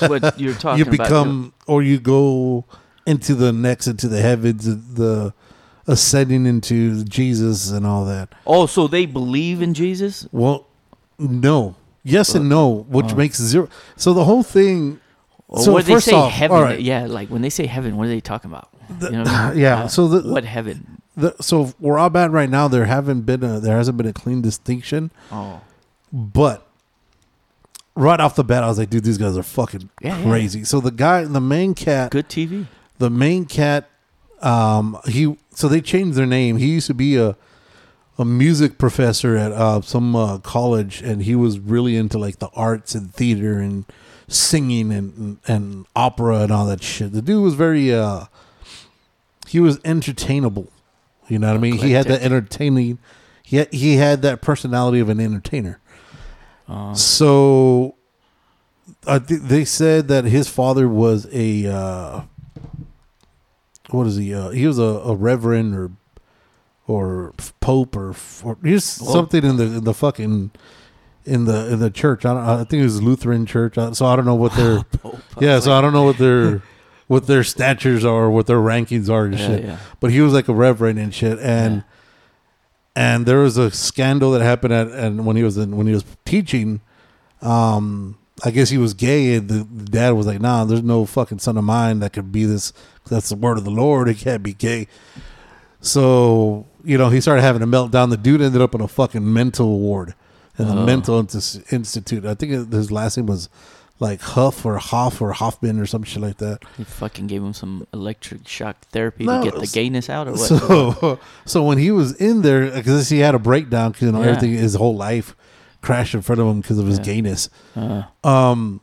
[0.00, 1.04] what you're talking you about.
[1.06, 2.64] become or you go
[3.06, 5.32] into the next into the heavens the
[5.86, 10.26] ascending into jesus and all that Oh, so they believe in Jesus?
[10.32, 10.66] well
[11.18, 13.16] no yes and no which Uh.
[13.16, 15.00] makes zero so the whole thing
[15.56, 16.80] so when they say off, heaven, right.
[16.80, 18.68] yeah, like when they say heaven, what are they talking about?
[19.00, 19.58] You know what I mean?
[19.58, 21.00] yeah Uh, so the, what heaven?
[21.16, 24.12] the so where i'm at right now there haven't been a there hasn't been a
[24.12, 25.60] clean distinction Oh,
[26.12, 26.66] But
[27.94, 30.24] right off the bat, I was like, dude, these guys are fucking Yeah, yeah.
[30.30, 30.64] crazy.
[30.64, 32.66] So the guy, the main cat, good TV.
[32.98, 33.88] the main cat,
[34.40, 36.56] um, he so they changed their name.
[36.56, 37.36] He used to be a
[38.18, 42.48] a music professor at uh, some uh, college, and he was really into like the
[42.54, 43.84] arts and theater and
[44.28, 47.12] singing and, and and opera and all that shit.
[47.12, 48.26] The dude was very uh,
[49.50, 50.68] he was entertainable.
[51.28, 51.74] You know what I mean?
[51.78, 52.98] He had that entertaining.
[53.42, 55.80] He had, he had that personality of an entertainer.
[56.68, 57.96] Uh, So,
[59.06, 62.20] I think they said that his father was a uh,
[63.90, 64.32] what is he?
[64.34, 65.90] Uh, he was a, a reverend or
[66.86, 70.50] or pope or, or he was Well- something in the in the fucking
[71.24, 72.24] in the in the church.
[72.24, 72.42] I don't.
[72.44, 73.74] I think it was Lutheran church.
[73.74, 74.84] So I don't know what their
[75.40, 75.58] yeah.
[75.60, 76.62] So I don't know what their
[77.10, 79.64] what their statures are, what their rankings are and Yeah, shit.
[79.64, 79.76] yeah.
[79.98, 81.82] But he was like a reverend and shit, and Yeah.
[82.94, 85.92] and there was a scandal that happened at and when he was in, when he
[85.92, 86.80] was teaching.
[87.42, 91.04] Um, I guess he was gay, and the, the dad was like, "Nah, there's no
[91.04, 92.72] fucking son of mine that could be this.
[93.10, 94.08] That's the word of the Lord.
[94.08, 94.86] It can't be gay."
[95.80, 98.10] So you know, he started having a meltdown.
[98.10, 100.14] The dude ended up in a fucking mental ward
[100.58, 100.86] in the Oh.
[100.86, 102.24] mental institute.
[102.24, 103.48] I think his last name was
[104.00, 106.62] like Huff or Hoff or Hoffman or some shit like that.
[106.78, 110.32] They fucking gave him some electric shock therapy No, to get the gayness out or
[110.32, 110.40] what?
[110.48, 114.20] So, so when he was in there, because he had a breakdown, because you know
[114.22, 114.28] Yeah.
[114.30, 115.36] everything, his whole life
[115.82, 117.04] crashed in front of him because of his Yeah.
[117.04, 117.48] gayness.
[117.76, 118.80] Uh, Um,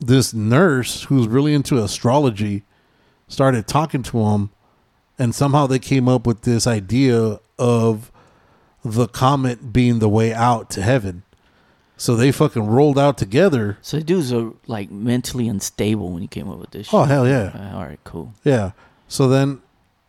[0.00, 2.64] this nurse who's really into astrology
[3.28, 4.50] started talking to him,
[5.18, 8.10] and somehow they came up with this idea of
[8.84, 11.22] the comet being the way out to heaven.
[11.98, 13.78] So they fucking rolled out together.
[13.80, 16.88] so the dudes are like mentally unstable when you came up with this.
[16.92, 17.10] Oh shit.
[17.10, 17.52] hell yeah!
[17.54, 18.34] Uh, all right, cool.
[18.44, 18.72] Yeah.
[19.08, 19.62] So then,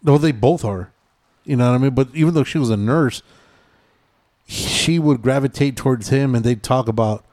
[0.03, 0.91] no, they both are.
[1.45, 1.95] You know what I mean?
[1.95, 3.21] But even though she was a nurse,
[4.47, 7.23] she would gravitate towards him, and they'd talk about,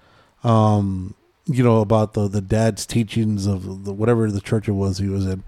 [0.44, 1.14] um,
[1.46, 5.08] you know, about the the dad's teachings of the whatever the church it was he
[5.08, 5.42] was in,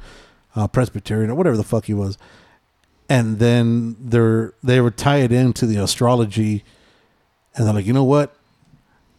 [0.56, 2.18] uh, Presbyterian or whatever the fuck he was,
[3.08, 6.64] and then they're they were tied into the astrology,
[7.54, 8.34] and they're like, you know what,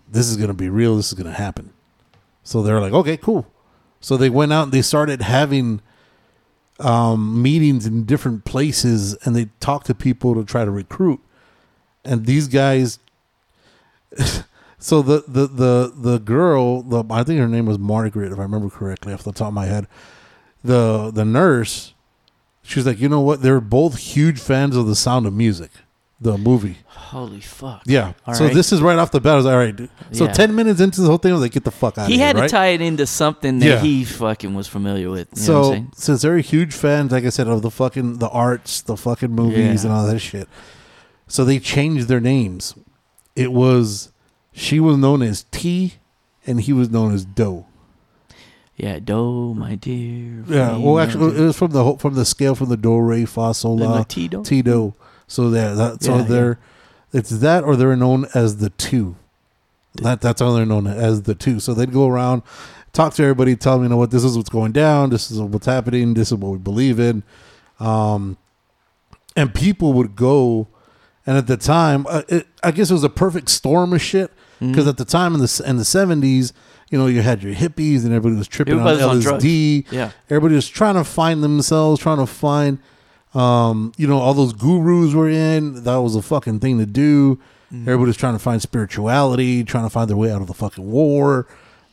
[0.09, 0.95] this is gonna be real.
[0.95, 1.73] This is gonna happen.
[2.43, 3.47] So they're like, okay, cool.
[3.99, 5.81] So they went out and they started having
[6.79, 11.19] um, meetings in different places and they talked to people to try to recruit.
[12.05, 12.99] And these guys,
[14.77, 18.43] so the, the, the, the girl, the, I think her name was Margaret, if I
[18.43, 19.87] remember correctly off the top of my head,
[20.63, 21.93] the, the nurse,
[22.67, 23.41] She's like, you know what?
[23.41, 25.71] They're both huge fans of the Sound of Music,
[26.19, 26.77] the movie.
[26.87, 27.83] Holy fuck.
[27.85, 28.13] Yeah.
[28.25, 28.53] All so right.
[28.53, 29.33] this is right off the bat.
[29.33, 29.75] I was like, all right.
[29.75, 29.89] dude.
[30.11, 30.31] So Yeah.
[30.33, 32.17] ten minutes into the whole thing, I was like, get the fuck out He of
[32.17, 32.27] here.
[32.27, 32.49] had to right?
[32.49, 33.79] tie it into something that Yeah.
[33.79, 35.27] he fucking was familiar with.
[35.35, 35.91] You know what I'm So saying?
[35.95, 39.83] since they're huge fans, like I said, of the fucking the arts, the fucking movies,
[39.83, 39.89] Yeah.
[39.91, 40.49] and all that shit,
[41.27, 42.73] so they changed their names.
[43.35, 44.11] It was
[44.51, 45.93] she was known as Ti,
[46.47, 47.65] and he was known as Do.
[48.75, 50.43] Yeah, Do, my dear.
[50.47, 50.67] Yeah.
[50.69, 53.25] friend, Well, actually, it was from the whole- from the scale from the Do Re
[53.25, 54.43] Fa Sol La like Tito.
[54.43, 54.93] T Do.
[55.27, 56.59] So yeah, that, so Yeah, they're
[57.13, 59.15] it's that or they're known as the two.
[59.95, 61.59] That that's how they're known as the two.
[61.59, 62.43] So they'd go around,
[62.93, 65.39] talk to everybody, tell them, you know what, this is what's going down, this is
[65.41, 67.23] what's happening, this is what we believe in.
[67.79, 68.37] Um,
[69.35, 70.67] and people would go,
[71.25, 74.31] and at the time, uh, it, I guess it was a perfect storm of shit
[74.59, 74.89] because Mhm.
[74.89, 76.53] at the time in the in the seventies,
[76.89, 79.85] you know, you had your hippies and everybody was tripping Everybody on was on LSD.
[79.91, 80.11] Yeah.
[80.29, 82.79] Everybody was trying to find themselves, trying to find,
[83.37, 85.83] um, you know, all those gurus were in.
[85.83, 87.39] That was a fucking thing to do.
[87.71, 90.89] Everybody was trying to find spirituality, trying to find their way out of the fucking
[90.89, 91.47] war.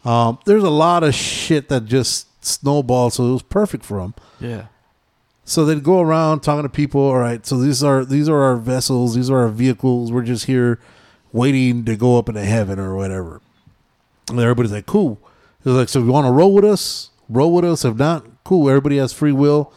[0.04, 4.14] Um, there's a lot of shit that just snowballed, so it was perfect for them.
[4.38, 4.66] Yeah.
[5.44, 7.00] So they'd go around talking to people.
[7.00, 10.12] All right, so these are these are our vessels, these are our vehicles.
[10.12, 10.78] We're just here
[11.32, 13.40] waiting to go up into heaven or whatever.
[14.30, 15.18] And everybody's like, cool.
[15.58, 17.84] It's like, so if you want to roll with us, roll with us.
[17.84, 18.68] If not, cool.
[18.68, 19.72] Everybody has free will.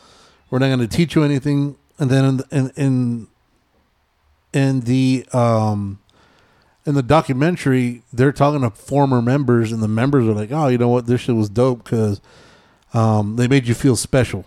[0.50, 1.76] We're not going to teach you anything.
[2.00, 3.28] And then in in in,
[4.54, 6.00] in the um
[6.86, 10.78] in the documentary, they're talking to former members, and the members are like, "Oh, you
[10.78, 11.06] know what?
[11.06, 12.22] This shit was dope because
[12.94, 14.46] um, they made you feel special."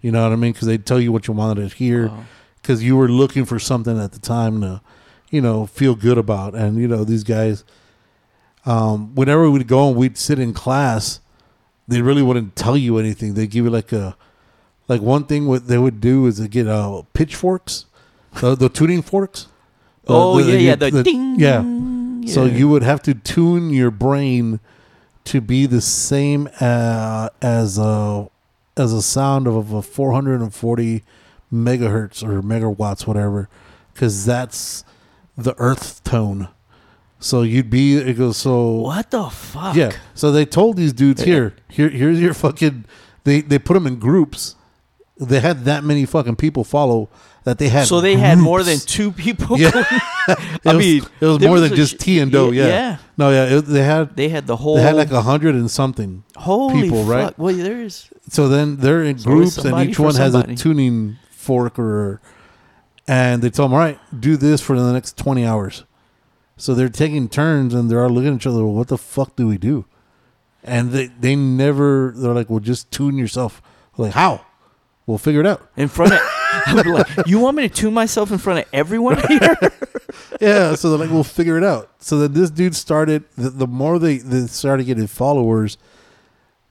[0.00, 0.52] You know what I mean?
[0.52, 2.24] Because they tell you what you wanted to hear Wow.
[2.60, 4.80] because you were looking for something at the time to,
[5.30, 6.54] you know, feel good about.
[6.54, 7.62] And you know, these guys,
[8.64, 11.20] um, whenever we'd go and we'd sit in class,
[11.86, 13.34] they really wouldn't tell you anything.
[13.34, 14.16] They give you like a,
[14.88, 17.86] like one thing what they would do is they get uh, pitchforks,
[18.40, 19.46] the, the tuning forks.
[20.08, 20.74] Uh, Oh, yeah, you- yeah.
[20.74, 21.36] The, ding.
[21.38, 21.62] yeah.
[22.32, 24.60] So you would have to tune your brain
[25.24, 28.28] to be the same uh, as a
[28.76, 31.02] as a sound of a 440
[31.52, 33.48] megahertz or megawatts, whatever,
[33.92, 34.84] because that's
[35.36, 36.48] the Earth tone.
[37.20, 39.76] So you'd be it goes so What the fuck?
[39.76, 39.92] yeah.
[40.14, 42.84] So they told these dudes here, here, here's your fucking.
[43.24, 44.56] They they put them in groups.
[45.26, 47.08] They had that many fucking people follow
[47.44, 47.86] that they had.
[47.88, 49.58] So they had more than two people.
[49.58, 49.70] Yeah.
[50.28, 52.52] It I was, mean, it was more was than just sh- Ti and Do.
[52.52, 52.96] yeah, Yeah.
[53.16, 53.56] No, yeah.
[53.58, 54.76] It, they had They had the whole.
[54.76, 56.22] they had like a hundred and something.
[56.36, 57.24] holy people, right?
[57.26, 57.34] fuck.
[57.38, 58.08] Well, there's.
[58.28, 60.52] So then they're in groups, and each one has somebody.
[60.54, 62.20] a tuning fork, or
[63.08, 65.82] and they tell them, all right, do this for the next twenty hours.
[66.56, 68.62] So they're taking turns, and they're all looking at each other.
[68.64, 69.84] Well, what the fuck do we do?
[70.62, 72.12] And they they never.
[72.16, 73.60] They're like, well, just tune yourself.
[73.98, 74.46] Like, how?
[75.06, 75.68] We'll figure it out.
[75.76, 76.20] in front of.
[76.66, 79.56] I'm like, you want me to tune myself in front of everyone here?
[80.40, 81.90] yeah, so they're like, we'll figure it out.
[81.98, 83.24] So then this dude started.
[83.36, 85.76] The, the more they, they started getting followers,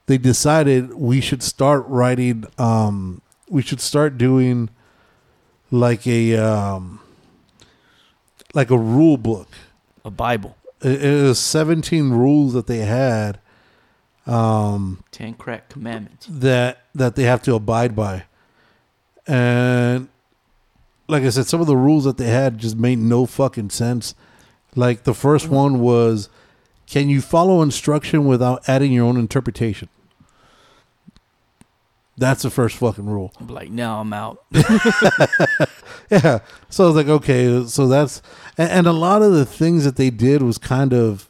[0.05, 2.45] they decided we should start writing.
[2.57, 4.69] Um, we should start doing
[5.71, 7.01] like a um,
[8.53, 9.49] like a rule book.
[10.05, 10.55] a Bible.
[10.81, 13.40] It, it was seventeen rules that they had
[14.31, 16.27] um, Ten crack commandments.
[16.29, 18.23] that that they have to abide by,
[19.27, 20.07] and
[21.07, 24.15] like I said, some of the rules that they had just made no fucking sense.
[24.75, 26.29] Like the first one was,
[26.87, 29.89] can you follow instruction without adding your own interpretation?
[32.17, 33.33] That's the first fucking rule.
[33.39, 34.43] I'm like, now I'm out.
[36.09, 36.39] Yeah.
[36.69, 38.21] So I was like, okay, so that's
[38.57, 41.29] and, and a lot of the things that they did was kind of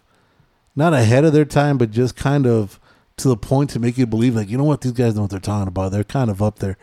[0.75, 2.79] not ahead of their time, but just kind of
[3.21, 5.31] to the point to make you believe, like, you know what, these guys know what
[5.31, 5.91] they're talking about.
[5.91, 6.77] They're kind of up there.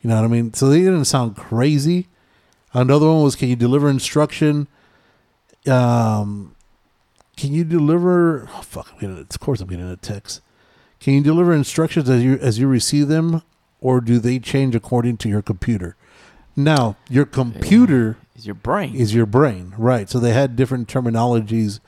[0.00, 0.52] You know what I mean?
[0.54, 2.08] So they didn't sound crazy.
[2.74, 4.66] Another one was, can you deliver instruction?
[5.66, 6.56] Um,
[7.36, 8.48] can you deliver?
[8.54, 8.98] Oh, fuck!
[9.00, 10.40] Getting, of course, I'm getting a text.
[11.00, 13.42] Can you deliver instructions as you as you receive them,
[13.80, 15.96] or do they change according to your computer?
[16.54, 18.94] Now, your computer Is your brain.
[18.94, 20.08] is your brain, right?
[20.10, 21.80] So they had different terminologies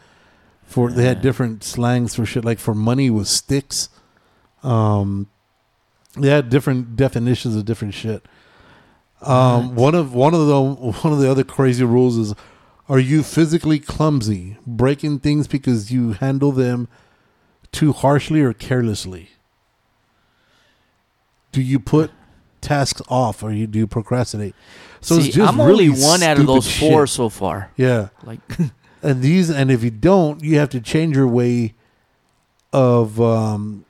[0.65, 0.91] for.
[0.91, 2.45] They had different slangs for shit.
[2.45, 3.89] Like for money was sticks.
[4.65, 5.29] Um,
[6.17, 8.25] they had different definitions of different shit.
[9.21, 12.35] Um, one of one of the one of the other crazy rules is:
[12.89, 16.89] Are you physically clumsy, breaking things because you handle them
[17.73, 19.31] too harshly or carelessly?
[21.53, 22.11] Do you put
[22.61, 24.55] tasks off, or you do you procrastinate?
[25.01, 27.15] So See, it's just I'm only really one out of those four shit.
[27.15, 27.71] so far.
[27.77, 28.41] Yeah, Like,
[29.03, 31.75] and these, and if you don't, you have to change your way
[32.73, 33.21] of.
[33.21, 33.85] Um,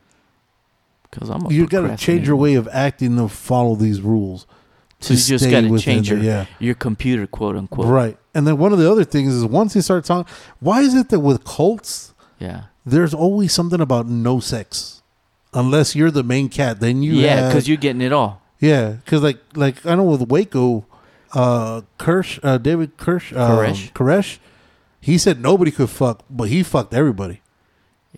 [1.14, 4.46] because I'm a you got to change your way of acting to follow these rules.
[5.00, 6.46] So you just got to change the- your yeah.
[6.58, 7.86] your computer, quote unquote.
[7.86, 8.16] Right.
[8.34, 11.08] And then one of the other things is once he start talking, why is it
[11.10, 12.64] that with cults, Yeah.
[12.84, 15.02] there's always something about no sex,
[15.52, 16.80] unless you're the main cat.
[16.80, 18.42] Then you yeah, because you're getting it all.
[18.60, 20.84] yeah, because like like I know with Waco,
[21.34, 23.92] uh, Kirsch, uh, David Kirsch, um, Koresh?
[23.92, 24.38] Koresh,
[25.00, 27.40] he said nobody could fuck, but he fucked everybody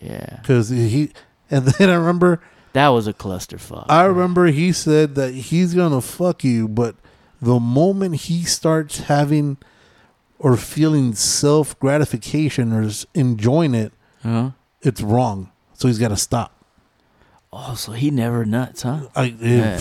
[0.01, 0.39] Yeah.
[0.41, 1.11] because he.
[1.51, 2.41] And then I remember,
[2.77, 3.87] That was a clusterfuck.
[3.89, 6.95] I remember he said that he's gonna fuck you, but
[7.41, 9.57] the moment he starts having
[10.39, 14.51] or feeling self gratification or enjoying it, huh?
[14.83, 15.51] it's wrong.
[15.73, 16.53] So he's got to stop.
[17.51, 19.09] Oh, so he never nuts, huh?
[19.17, 19.81] I, Yeah.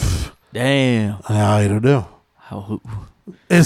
[0.54, 1.18] Damn.
[1.28, 2.08] I don't know.
[2.38, 2.80] How?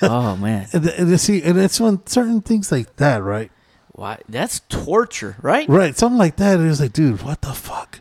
[0.00, 0.68] Oh man.
[0.72, 3.50] and, and see, and it's when certain things like that, right?
[3.92, 4.20] Why?
[4.26, 5.68] That's torture, right?
[5.68, 6.60] Right, something like that.
[6.60, 8.00] It's like, dude, what the fuck?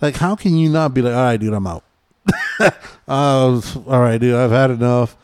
[0.00, 1.84] Like, how can you not be like, all right, dude, I'm out.
[2.60, 2.70] uh,
[3.08, 3.60] all
[4.00, 5.16] right, dude, I've had enough.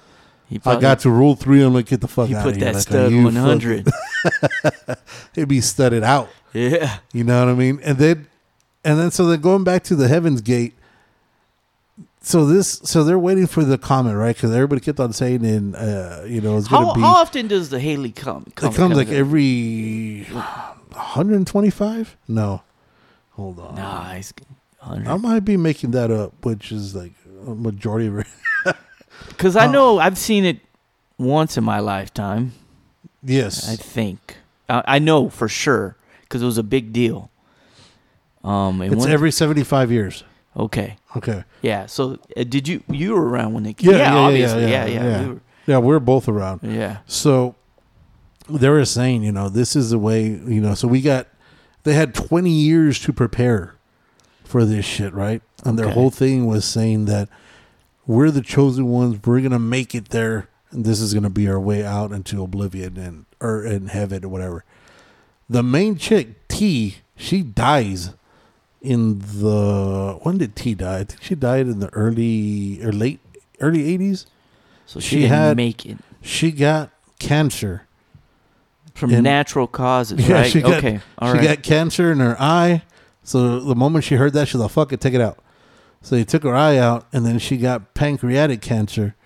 [0.49, 1.62] He I got to rule three.
[1.62, 2.64] I'm like, get the fuck out of here.
[2.66, 3.93] that Like, stud 100.
[4.24, 4.97] fucking-
[5.35, 6.29] It'd be studded out.
[6.53, 6.99] yeah.
[7.12, 7.81] You know what I mean?
[7.83, 8.29] And then,
[8.85, 10.74] and then, so then going back to the Heaven's Gate.
[12.20, 14.35] So this, so they're waiting for the comet, right?
[14.37, 17.01] Because everybody kept on saying, in uh, you know, it's gonna How, be.
[17.01, 18.47] how often does the Halley come?
[18.57, 22.16] come it comes like come- every 125.
[22.29, 22.62] No,
[23.33, 23.74] hold on.
[23.77, 24.20] Nah,
[24.95, 27.12] he's I might be making that up, which is like
[27.47, 28.26] a majority of it.
[29.28, 30.61] Because uh, I know I've seen it
[31.18, 32.53] once in my lifetime.
[33.22, 34.37] yes, I think.
[34.68, 37.30] I, I know for sure because it was a big deal.
[38.45, 40.24] Um, it's every 75 years.
[40.57, 40.97] okay.
[41.16, 41.45] Okay.
[41.62, 41.87] Yeah.
[41.87, 42.82] So uh, did you?
[42.89, 43.74] You were around when they?
[43.78, 44.62] Yeah, yeah, yeah, obviously.
[44.62, 45.05] yeah, Yeah, yeah.
[45.05, 45.22] yeah.
[45.22, 46.61] we were- Yeah, we're both around.
[46.62, 46.99] yeah.
[47.07, 47.55] So
[48.49, 51.26] they were saying, you know, this is the way, you know, so we got,
[51.84, 53.76] they had 20 years to prepare
[54.47, 55.42] for this shit, right?
[55.64, 55.94] And their Okay.
[55.94, 57.28] whole thing was saying that
[58.07, 61.49] we're the chosen ones, we're to make it there, and this is going to be
[61.49, 64.64] our way out into oblivion and, or in heaven or whatever.
[65.51, 68.11] The main chick, Ti, she dies
[68.80, 70.99] in the, when did Ti die?
[71.01, 73.20] I think she died in the early, or late,
[73.61, 74.26] early 80s.
[74.86, 77.82] So she, She didn't had- make it She got cancer.
[78.94, 80.53] from and- natural causes, Yeah, right?
[80.62, 81.01] got, okay.
[81.18, 81.49] All she right.
[81.49, 82.82] got cancer in her eye.
[83.27, 85.39] So the moment she heard that, she's like, fuck it, take it out.
[86.01, 89.16] So they took her eye out, and then she got pancreatic cancer.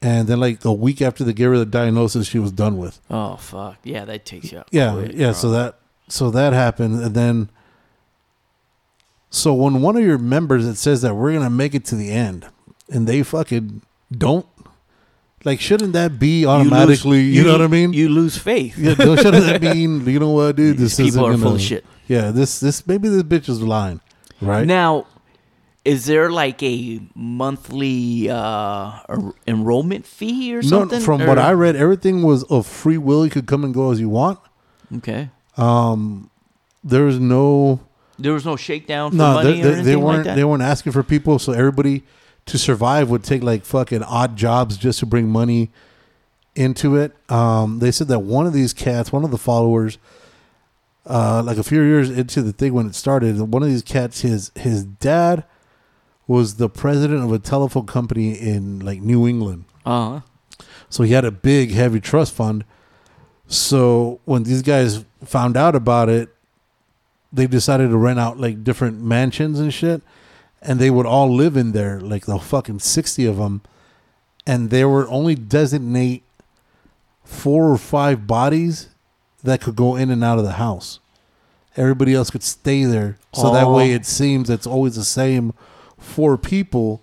[0.00, 3.00] And then, like a week after they gave her the diagnosis, she was done with.
[3.10, 3.78] oh fuck.
[3.82, 4.68] Yeah, that takes you out.
[4.70, 5.26] Yeah, quick, yeah.
[5.28, 5.32] bro.
[5.32, 7.48] So that, so that happened, and then,
[9.30, 12.10] so when one of your members it says that we're gonna make it to the
[12.10, 12.46] end,
[12.88, 14.46] and they fucking don't,
[15.44, 17.22] like, shouldn't that be You automatically?
[17.24, 17.92] lose- You, know what I mean?
[17.92, 18.78] You lose faith.
[18.78, 20.06] yeah, shouldn't that mean?
[20.06, 20.76] You know what, dude?
[20.78, 21.84] These This people isn't are full of shit.
[22.08, 24.00] Yeah, this this maybe this bitch is lying,
[24.40, 24.66] right?
[24.66, 25.06] Now,
[25.84, 31.00] is there like a monthly uh, en- enrollment fee or no, something?
[31.00, 33.24] from what I read, everything was of free will.
[33.24, 34.38] You could come and go as you want.
[34.98, 36.30] okay, Um,
[36.84, 37.80] there was no
[38.18, 39.34] there was no shakedown for no.
[39.34, 42.04] money They, or they, they weren't like they weren't asking for people, so everybody
[42.46, 45.70] to survive would take like fucking odd jobs just to bring money
[46.54, 47.12] into it.
[47.28, 49.98] Um, they said that one of these cats, one of the followers,
[51.06, 54.22] uh, like a few years into the thing when it started, one of these cats,
[54.22, 55.44] his his dad
[56.26, 59.64] was the president of a telephone company in like New England.
[59.84, 60.20] uh-huh.
[60.88, 62.64] So he had a big, heavy trust fund.
[63.48, 66.28] So when these guys found out about it,
[67.32, 70.02] they decided to rent out like different mansions and shit.
[70.62, 73.62] And they would all live in there, like the fucking 60 of them.
[74.46, 76.22] And they would only designate
[77.24, 78.88] four or five bodies
[79.46, 81.00] that could go in and out of the house.
[81.76, 83.18] Everybody else could stay there.
[83.34, 83.96] So that way Oh.
[83.96, 85.52] it seems it's always the same
[85.98, 87.02] four people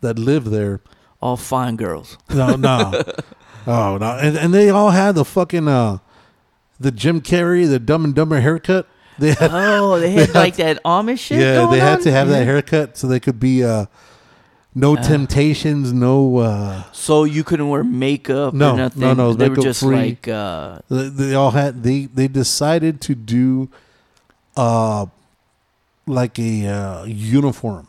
[0.00, 0.80] that live there.
[1.20, 2.18] All fine girls.
[2.34, 3.02] No, no.
[3.66, 4.18] oh no.
[4.20, 5.98] And and they all had the fucking uh
[6.80, 8.88] the Jim Carrey, the dumb and dumber haircut.
[9.18, 11.38] They had Oh, they had like that Amish shit.
[11.38, 12.02] Yeah, they had on?
[12.04, 13.86] to have that haircut so they could be uh
[14.74, 19.16] no temptations, no uh So you couldn't wear makeup No, or no, nothing.
[19.16, 19.96] no, they were just free.
[19.96, 23.68] like uh, they, they all had they they decided to do
[24.56, 25.06] uh
[26.06, 27.88] like a uh uniform.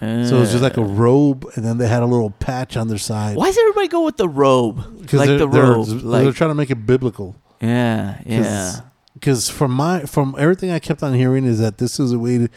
[0.00, 2.88] So it was just like a robe and then they had a little patch on
[2.88, 3.36] their side.
[3.36, 4.78] Why does everybody go with the robe?
[5.06, 5.86] 'Cause Like they're, the they're, robe.
[5.86, 7.36] they're Like trying to make it biblical.
[7.60, 8.80] yeah, yeah.
[9.14, 12.38] because from my from everything I kept on hearing is that this is a way
[12.38, 12.48] to,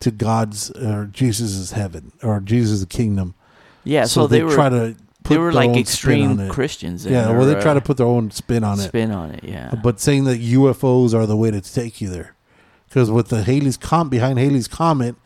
[0.00, 3.34] to God's or Jesus' heaven or Jesus' kingdom.
[3.84, 6.48] Yeah, so, they, were try to put they were their like own spin on extreme.
[6.50, 7.06] Christians.
[7.06, 9.44] Yeah, well, they try to uh, put their own spin on it, spin on it.
[9.44, 12.34] Yeah, but saying that UFOs are the way to take you there,
[12.88, 15.16] because with the Halley's com behind Halley's comet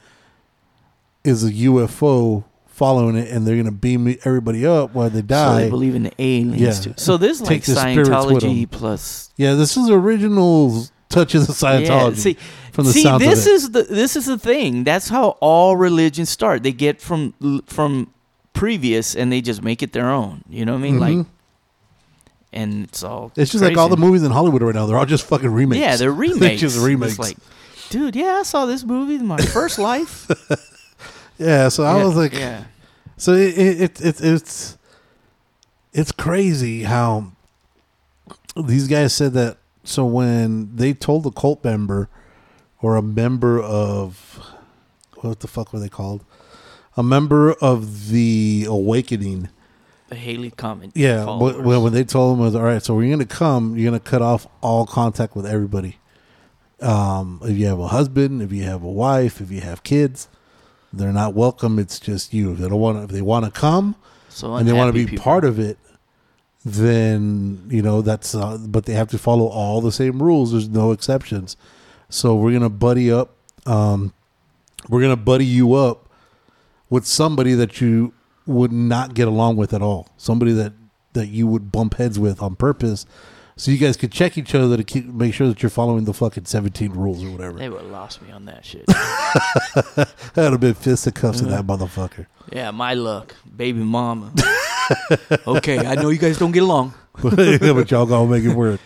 [1.24, 5.62] is a UFO following it, and they're gonna beam everybody up while they So die.
[5.62, 6.92] they believe in the aliens Yeah.
[6.92, 6.94] too.
[6.96, 11.48] So this is like Take the spirits with Scientology plus yeah, this is original touches
[11.48, 11.86] of Scientology.
[11.88, 12.36] Yeah, see,
[12.74, 14.84] from the see, this is the this is the thing.
[14.84, 16.62] That's how all religions start.
[16.62, 17.32] They get from
[17.66, 18.10] from
[18.52, 20.42] previous and they just make it their own.
[20.48, 20.98] You know what I mean?
[21.00, 21.26] Like, Mhm.
[22.52, 23.32] and it's all.
[23.36, 24.86] It's just like all the movies in Hollywood right now.
[24.86, 25.80] They're all just fucking remakes.
[25.80, 26.60] Yeah, they're remakes.
[26.60, 27.18] just It's remakes.
[27.18, 27.36] like,
[27.90, 30.26] dude, yeah, I saw this movie in my first life.
[31.38, 32.64] yeah, so I Yeah, was like, yeah,
[33.16, 34.78] so it, it, it, it it's
[35.92, 37.32] it's crazy how
[38.56, 39.58] these guys said that.
[39.86, 42.08] So when they told the cult member
[42.84, 44.38] or a member of
[45.14, 46.22] what the fuck were they called?
[46.98, 49.48] A member of the awakening.
[50.08, 50.92] the Halley comment.
[50.94, 54.00] Yeah, when, when they told him was all right, so we're gonna come, you're gonna
[54.00, 55.96] cut off all contact with everybody.
[56.82, 60.28] Um, if you have a husband, if you have a wife, if you have kids,
[60.92, 61.78] they're not welcome.
[61.78, 62.52] It's just you.
[62.52, 63.96] If they don't want, if they want to come
[64.28, 65.24] so and they want to be people.
[65.24, 65.78] part of it,
[66.66, 68.34] then you know that's.
[68.34, 70.52] Uh, but they have to follow all the same rules.
[70.52, 71.56] There's no exceptions.
[72.14, 73.34] So we're gonna buddy up.
[73.66, 74.14] Um,
[74.88, 76.08] we're gonna buddy you up
[76.88, 78.14] with somebody that you
[78.46, 80.08] would not get along with at all.
[80.16, 80.74] Somebody that
[81.14, 83.04] that you would bump heads with on purpose,
[83.56, 86.14] so you guys could check each other to keep make sure that you're following the
[86.14, 87.58] fucking 17 rules or whatever.
[87.58, 88.84] They would have lost me on that shit.
[90.34, 92.26] That would have been fisticuffs to that motherfucker.
[92.52, 94.32] yeah, my luck, baby mama.
[95.46, 96.94] okay, I know you guys don't get along.
[97.22, 98.80] but y'all gonna make it work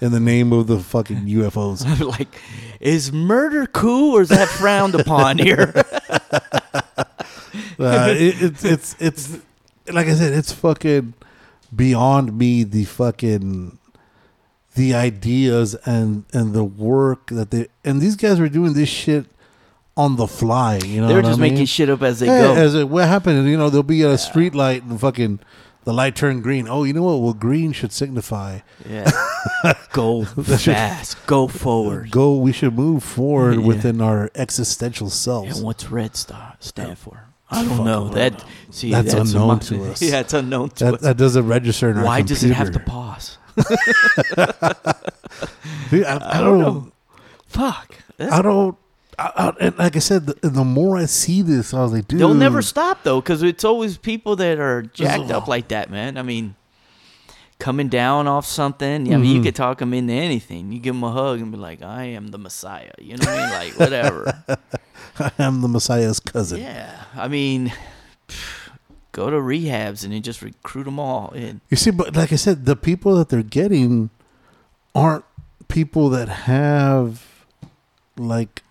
[0.00, 1.84] in the name of the fucking UFOs.
[1.86, 2.40] I'm like,
[2.80, 5.72] is murder cool or is that frowned upon here?
[7.80, 9.38] Uh, it, it's it's it's
[9.92, 11.14] like I said, it's fucking
[11.74, 12.64] beyond me.
[12.64, 13.78] The fucking
[14.74, 19.26] the ideas and and the work that they and these guys were doing this shit
[19.96, 20.78] on the fly.
[20.84, 21.52] You know, They're what I just mean?
[21.52, 22.54] making shit up as they Yeah, go.
[22.56, 23.48] As it, what happened?
[23.48, 25.38] You know, there'll be a street light and fucking
[25.84, 26.68] the light turned green.
[26.68, 27.20] Oh, you know what?
[27.20, 29.10] Well, green should signify yeah.
[29.92, 31.26] Go fast.
[31.26, 32.10] Go forward.
[32.10, 32.36] go.
[32.36, 33.66] We should move forward Yeah.
[33.66, 35.56] within our existential selves.
[35.58, 37.24] And what's red star stand for?
[37.50, 38.08] I don't know.
[38.10, 40.02] That see That's that's, unknown my- to us.
[40.10, 41.00] Yeah, it's unknown to that, us.
[41.00, 43.38] that doesn't register in our Why does it have to pause?
[43.56, 43.66] Dude,
[46.04, 46.72] I, I I don't don't know.
[46.72, 46.92] know.
[47.46, 47.94] Fuck.
[48.18, 48.76] That's- I don't.
[49.18, 52.06] I, I, and like I said, the, the more I see this, I was like,
[52.06, 55.90] dude, They'll never stop though, because it's always people that are jacked up like that,
[55.90, 56.16] man.
[56.16, 56.54] I mean,
[57.58, 59.12] coming down off something.
[59.12, 59.44] I mean, you Mhm.
[59.44, 60.70] could talk them into anything.
[60.70, 63.38] You give them a hug and be like, "I am the Messiah." You know what
[63.38, 63.50] I mean?
[63.50, 64.44] Like whatever.
[65.18, 66.60] I am the Messiah's cousin.
[66.60, 67.02] yeah.
[67.16, 67.72] I mean,
[69.12, 71.60] go to rehabs and then just recruit them all in.
[71.70, 74.10] You see, but like I said, the people that they're getting
[74.94, 75.24] aren't
[75.66, 77.26] people that have
[78.16, 78.62] like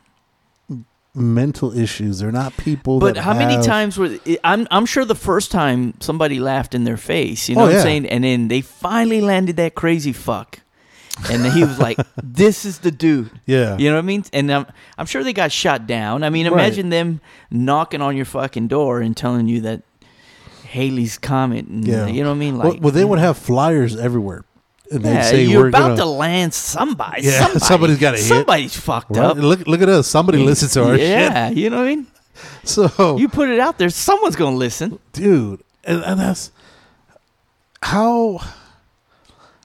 [1.18, 2.20] mental issues.
[2.20, 3.00] They're not people.
[3.00, 6.98] But how many times were I'm I'm sure the first time somebody laughed in their
[6.98, 7.78] face, you know Oh, what yeah.
[7.80, 8.06] I'm saying?
[8.08, 10.60] And then they finally landed that crazy fuck.
[11.32, 14.24] And he was like, "This is the dude." Yeah, You know what I mean?
[14.34, 14.66] And I'm
[15.00, 16.24] I'm sure they got shot down.
[16.24, 16.54] I mean, Right.
[16.54, 19.82] imagine them knocking on your fucking door and telling you that
[20.66, 21.68] Halley's comment.
[21.70, 22.06] And, Yeah.
[22.08, 22.58] You know what I mean?
[22.58, 24.44] well, Like, well, they would have flyers everywhere,
[24.92, 25.96] and yeah, say you're about gonna.
[25.98, 27.24] to land somebody.
[27.24, 28.26] Yeah, somebody somebody's gotta hit.
[28.26, 29.26] Somebody's fucked Right?
[29.26, 29.38] up.
[29.38, 30.08] Look, look at us.
[30.08, 31.08] Somebody listens to our shit.
[31.10, 32.08] Yeah, you know what I mean?
[32.64, 35.00] So You put it out there, someone's gonna listen.
[35.14, 36.52] dude and, and that's
[37.82, 38.40] how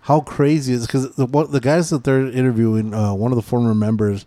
[0.03, 3.43] how crazy is because the what the guys that they're interviewing uh, one of the
[3.43, 4.25] former members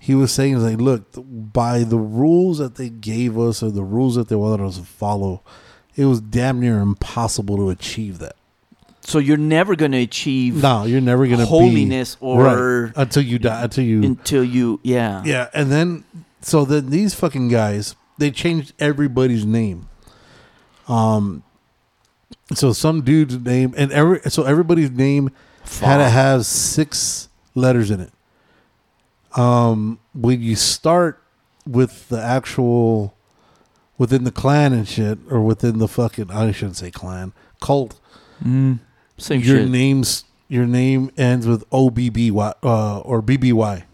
[0.00, 3.82] he was saying is like look by the rules that they gave us or the
[3.84, 5.42] rules that they wanted us to follow
[5.96, 8.36] it was damn near impossible to achieve that
[9.08, 13.38] So you're never gonna achieve no you're never gonna holiness be, or right, until you
[13.38, 15.22] die until you until you, yeah.
[15.24, 16.04] yeah, and then
[16.42, 19.88] so then these fucking guys they changed everybody's name.
[20.88, 21.42] Um,
[22.52, 25.30] so some dude's name and every so everybody's name
[25.80, 28.12] had to have six letters in it.
[29.38, 31.22] Um, when you start
[31.66, 33.14] with the actual
[33.96, 37.98] within the clan and shit, or within the fucking I shouldn't say clan cult,
[38.44, 38.78] Mm,
[39.18, 39.68] same your shit.
[39.68, 43.84] name's your name ends with OBBY uh, or BBY.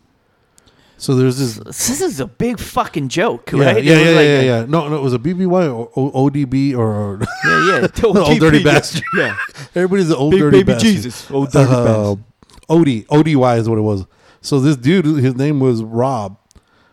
[0.96, 1.56] So there's this
[1.88, 3.84] This is a big fucking joke, yeah, right?
[3.84, 4.66] Yeah, It yeah, like yeah, yeah.
[4.66, 7.88] No, no, it was a BBY or O- ODB or, or yeah, yeah.
[8.04, 9.02] Old dirty bastard.
[9.16, 9.36] Yeah,
[9.74, 10.90] everybody's the old Big dirty baby bastard.
[10.92, 11.26] Jesus.
[11.30, 12.24] Oh, dirty Uh, bastard.
[12.70, 14.06] OD ODY is what it was.
[14.40, 16.38] So this dude, his name was Rob.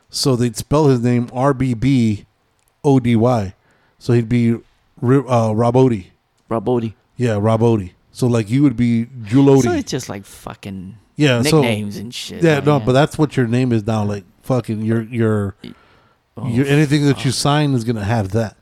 [0.09, 2.25] So they'd spell his name R B B
[2.83, 3.53] O D Y.
[3.99, 4.57] So he'd be uh,
[5.01, 6.07] Rob Odie.
[6.49, 6.95] Rob Bodie.
[7.15, 7.91] Yeah, Rob Odie.
[8.11, 12.13] So like you would be Jule So it's just like fucking yeah, so nicknames and
[12.13, 12.43] shit.
[12.43, 14.03] yeah, like, no, but that's what your name is now.
[14.03, 15.55] Like fucking your your
[16.37, 18.55] Oh, your anything that you sign is gonna have that.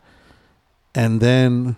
[0.95, 1.76] and then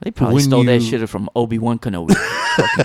[0.00, 2.14] They probably stole that shit from Obi Wan Kenobi.
[2.56, 2.84] Fucking-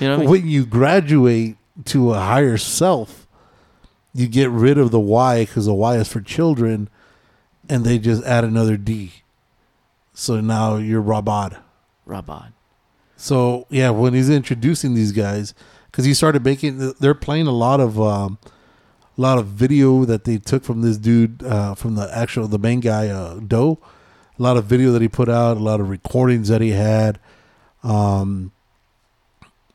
[0.00, 0.30] you know what I mean?
[0.30, 3.26] when you graduate to a higher self,
[4.12, 6.88] you get rid of the Y because the Y is for children,
[7.68, 9.12] and they just add another D.
[10.12, 11.56] So now you're Rabad.
[12.06, 12.52] Rabban.
[13.20, 15.52] So yeah, when he's introducing these guys,
[15.90, 18.38] because he started making, they're playing a lot of, um,
[19.18, 22.58] a lot of video that they took from this dude, uh, from the actual the
[22.58, 23.76] main guy, uh, Do.
[24.38, 27.18] A lot of video that he put out, a lot of recordings that he had.
[27.82, 28.52] Um,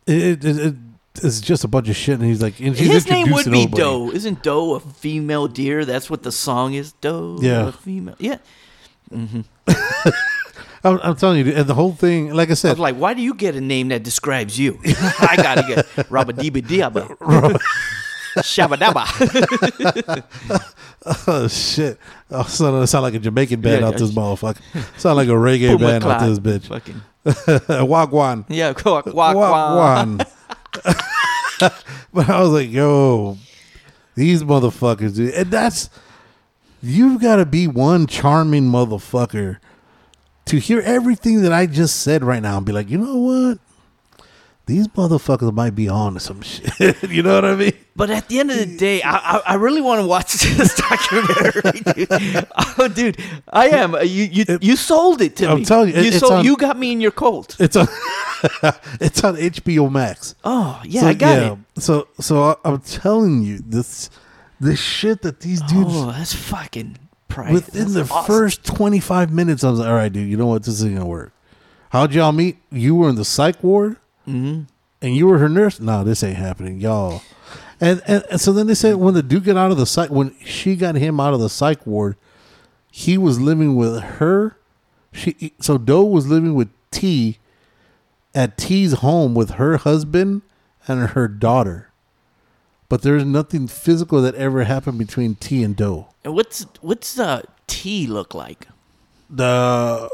[0.08, 0.76] it, it, it
[1.22, 3.84] it's just a bunch of shit, and he's like, and His name would be everybody.
[3.84, 4.12] Do.
[4.12, 5.86] Isn't Doe a female deer?
[5.86, 6.94] That's what the song is.
[6.94, 7.38] Doe.
[7.42, 7.68] Yeah.
[7.68, 8.16] A female.
[8.18, 8.38] Yeah.
[9.10, 9.42] hmm
[10.86, 13.16] I'm, I'm telling you, and the whole thing, like I I said, was like, why
[13.16, 14.80] do you get a name that describes you?
[14.86, 17.60] I gotta get Rabadiba Diaba.
[18.36, 19.06] Shabadaba.
[21.28, 21.98] oh shit,
[22.30, 24.60] oh, sound, I sound like a Jamaican band Yeah, out this motherfucker.
[25.00, 26.68] Sound like a reggae band out this bitch.
[26.68, 27.02] Fucking.
[27.26, 28.46] Wagwan.
[28.50, 28.74] Yeah.
[28.74, 30.18] Wagwan.
[32.14, 33.38] but I was like, yo,
[34.16, 35.34] these motherfuckers, dude.
[35.34, 35.90] And that's,
[36.84, 39.60] you've got to be one charming motherfucker
[40.46, 43.60] to hear everything that I just said right now and be like, you know what?
[44.68, 47.02] These motherfuckers might be on to some shit.
[47.10, 47.74] you know what I mean?
[47.96, 50.76] But at the end of the day, I, I, I really want to watch this
[50.76, 52.48] documentary, dude.
[52.78, 53.18] Oh, dude,
[53.54, 53.96] I am.
[53.96, 55.52] Uh, you you, you sold it to me.
[55.52, 56.34] I'm telling you, you it's sold.
[56.34, 57.56] on- you got me in your cult.
[57.60, 57.88] It's on,
[59.00, 60.36] it's on HBO Max.
[60.44, 61.38] Oh yeah, So, I got
[61.78, 61.82] it.
[61.82, 64.10] So, so I, I'm telling you, this,
[64.60, 66.98] this shit that these oh, dudes Oh, that's fucking
[67.28, 67.66] priceless.
[67.68, 68.26] within the awesome.
[68.26, 70.64] first 25 minutes, I was like, all right, dude, you know what?
[70.64, 71.32] This isn't gonna work.
[71.90, 72.58] How'd y'all meet?
[72.72, 73.98] You were in the psych ward,
[74.28, 74.64] Mm-hmm.
[75.02, 75.80] and you were her nurse.
[75.80, 77.22] No, this ain't happening, y'all.
[77.80, 80.10] And, and and so then they said when the dude got out of the psych,
[80.10, 82.16] when she got him out of the psych ward,
[82.92, 84.58] he was living with her.
[85.12, 87.38] She so Do was living with Ti
[88.34, 90.42] at Ti's home with her husband
[90.88, 91.90] and her daughter.
[92.88, 96.06] But there's nothing physical that ever happened between Ti and Do.
[96.24, 98.68] And what's what's the Ti look like?
[99.30, 100.10] the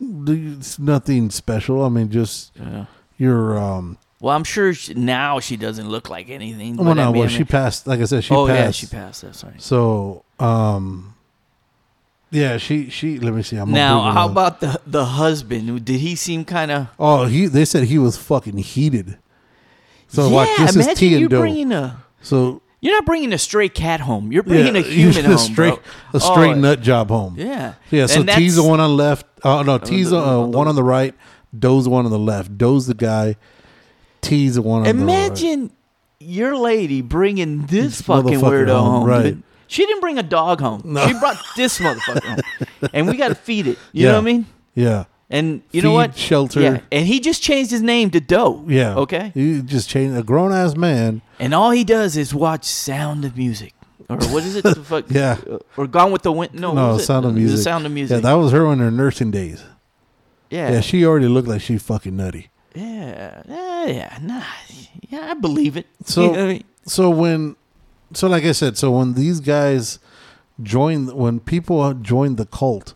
[0.00, 1.82] it's nothing special.
[1.84, 2.86] I mean, just Yeah.
[3.18, 3.98] your um.
[4.20, 6.76] Well, I'm sure she, now she doesn't look like anything.
[6.76, 7.86] Well, I no, mean, well, I she passed.
[7.86, 8.60] Like I said, she oh passed.
[8.60, 9.22] yeah, she passed.
[9.22, 9.60] That's right.
[9.60, 11.14] So, um,
[12.30, 13.18] yeah, she she.
[13.18, 13.56] Let me see.
[13.56, 14.30] I'm Now, how up.
[14.30, 15.84] about the the husband?
[15.84, 16.88] Did he seem kind of?
[16.98, 17.46] Oh, he.
[17.46, 19.18] They said he was fucking heated.
[20.16, 20.48] So yeah, watch.
[20.58, 22.02] This imagine is Ti you and bringing a.
[22.22, 24.32] So You're not bringing a stray cat home.
[24.32, 25.82] You're bringing a you- human home, straight bro.
[26.14, 27.34] a straight Oh, nut job home.
[27.38, 27.74] Yeah.
[27.90, 28.06] Yeah.
[28.06, 29.26] So Ti's the one on the left.
[29.44, 31.14] Oh no, Ti's the- uh, one on the right.
[31.56, 32.56] Do's the one on the left.
[32.58, 33.36] Do's the guy.
[34.20, 35.14] Ti's the one on the right.
[35.26, 35.70] Imagine
[36.18, 39.04] your lady bringing this This fucking weirdo home, home.
[39.08, 39.36] right.
[39.68, 40.82] She didn't bring a dog home.
[40.84, 41.06] No.
[41.06, 43.78] She brought this motherfucker home, and we got to feed it.
[43.92, 44.46] You know what I mean?
[44.74, 45.04] Yeah.
[45.28, 46.16] And you know Feed, what?
[46.16, 46.60] shelter.
[46.60, 46.80] Yeah.
[46.92, 48.64] And he just changed his name to Do.
[48.68, 48.94] Yeah.
[48.96, 49.32] Okay.
[49.34, 51.20] You just changed a grown ass man.
[51.40, 53.74] And all he does is watch Sound of Music,
[54.08, 54.62] or what is it?
[54.62, 55.06] The fuck?
[55.10, 55.36] Yeah.
[55.50, 56.54] Uh, Or Gone with the Wind?
[56.54, 56.72] No.
[56.74, 57.06] No, was it?
[57.06, 57.58] Sound of The Music.
[57.58, 58.14] Sound of Music.
[58.14, 59.64] Yeah, that was her in her nursing days.
[60.50, 60.70] yeah.
[60.70, 62.48] Yeah, she already looked like she fucking nutty.
[62.74, 64.42] Yeah, yeah, yeah, nah,
[65.08, 65.86] yeah, I believe it.
[66.04, 66.64] So- You know I mean?
[66.86, 67.56] So when,
[68.14, 69.98] so like I said, so when these guys
[70.62, 72.94] joined, when people joined the cult,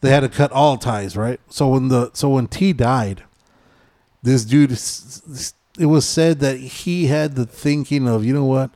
[0.00, 1.40] they had to cut all ties, right?
[1.48, 3.24] So when the so when Ti died,
[4.22, 8.70] this dude, it was said that he had the thinking of, you know what,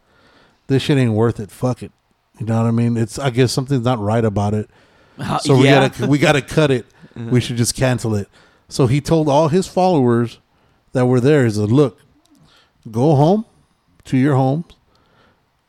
[0.67, 1.51] this shit ain't worth it.
[1.51, 1.93] Fuck it.
[2.39, 2.97] You know what I mean?
[2.97, 4.71] It's I guess something's not right about it.
[5.19, 5.89] Uh, So we yeah.
[5.89, 6.87] gotta we gotta cut it.
[7.17, 8.29] We should just cancel it.
[8.69, 10.39] So he told all his followers
[10.93, 11.99] that were there, he said, Look,
[12.91, 13.45] go home
[14.05, 14.67] to your homes.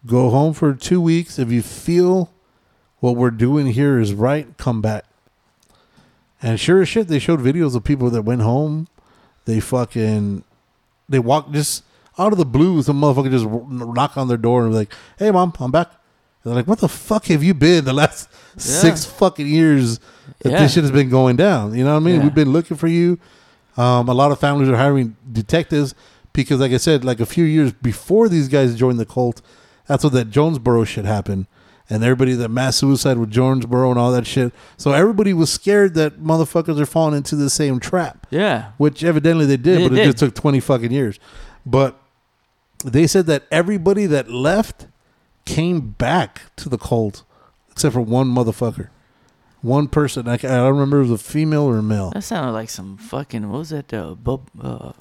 [0.06, 1.38] Go home for two weeks.
[1.40, 2.32] If you feel
[3.00, 5.06] what we're doing here is right, come back.
[6.42, 8.88] And sure as shit, they showed videos of people that went home.
[9.46, 10.44] They fucking
[11.10, 11.84] they walked just
[12.18, 12.82] out of the blue.
[12.82, 15.88] Some motherfucker just knock on their door and be like, "Hey, mom, I'm back."
[16.44, 20.00] And They're like, "What the fuck have you been the last six fucking years
[20.40, 20.60] that Yeah.
[20.62, 22.16] this shit has been going down?" You know what I mean?
[22.18, 22.24] Yeah.
[22.24, 23.20] We've been looking for you.
[23.78, 25.94] Um, a lot of families are hiring detectives
[26.34, 29.42] because, like I said, like a few years before these guys joined the cult,
[29.88, 31.46] that's what that Jonesboro shit happened.
[31.92, 34.54] And everybody, that mass suicide with Jonesboro and all that shit.
[34.78, 39.46] So everybody was scared that motherfuckers are falling into the same trap yeah, which evidently
[39.46, 40.06] they did, They but it did.
[40.06, 41.20] just took 20 fucking years.
[41.66, 42.00] But
[42.86, 44.88] they said that everybody that left
[45.44, 47.24] came back to the cult
[47.72, 48.88] except for one motherfucker.
[49.62, 50.28] One person.
[50.28, 52.12] I, I don't remember if it was a female or a male.
[52.12, 53.94] that sounded like some fucking what was that?
[53.94, 54.94] Uh, bub, uh,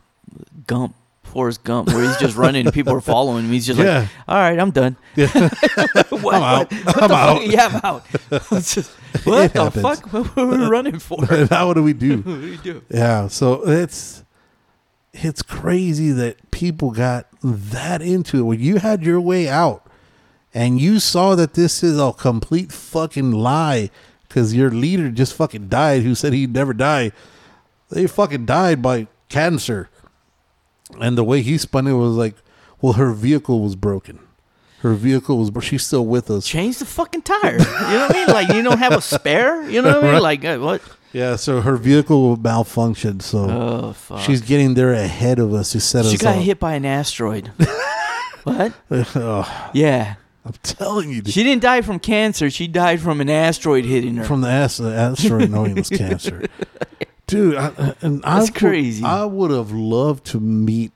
[0.66, 0.94] Gump
[1.30, 3.52] Forrest Gump, where he's just running and people are following him.
[3.52, 4.00] He's just Yeah.
[4.00, 5.26] like, "All right, I'm done." Yeah.
[6.10, 6.72] What- I'm out.
[6.72, 7.46] what- I'm out.
[7.46, 8.06] Yeah, I'm out.
[8.62, 8.90] Just,
[9.24, 9.82] what It the happens.
[9.82, 10.12] fuck?
[10.12, 11.18] What were we running for?
[11.50, 12.18] now what do we do?
[12.18, 12.82] what do you do?
[12.90, 14.22] Yeah, so it's
[15.14, 18.42] it's crazy that people got that into it.
[18.42, 19.84] When you had your way out
[20.54, 23.90] and you saw that this is a complete fucking lie
[24.28, 27.12] because your leader just fucking died who said he'd never die.
[27.88, 29.88] They fucking died by cancer.
[31.00, 32.34] And the way he spun it was like,
[32.80, 34.18] well, her vehicle was broken.
[34.80, 36.46] Her vehicle was, but she's still with us.
[36.46, 37.52] Change the fucking tire.
[37.58, 38.26] You know what I mean?
[38.28, 39.68] Like you don't have a spare.
[39.68, 40.22] You know what I mean?
[40.22, 40.80] Like uh, what?
[41.12, 43.20] Yeah, so her vehicle malfunctioned.
[43.22, 44.20] So Oh fuck.
[44.20, 46.42] she's getting there ahead of us to set she us got up.
[46.42, 47.48] hit by an asteroid.
[48.44, 48.72] what?
[48.90, 50.14] Ugh, Yeah.
[50.46, 51.34] I'm telling you, dude.
[51.34, 52.48] She didn't die from cancer.
[52.48, 54.24] She died from an asteroid hitting her.
[54.24, 56.46] from the ass, the asteroid knowing it was cancer.
[57.30, 59.04] Dude, I, and I That's would- crazy.
[59.04, 60.92] I would have loved to meet.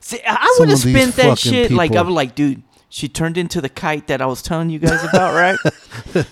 [0.00, 2.06] See, I would have spent that shit like I people.
[2.06, 2.62] was like, dude.
[2.94, 5.56] She turned into the kite that I was telling you guys about, right?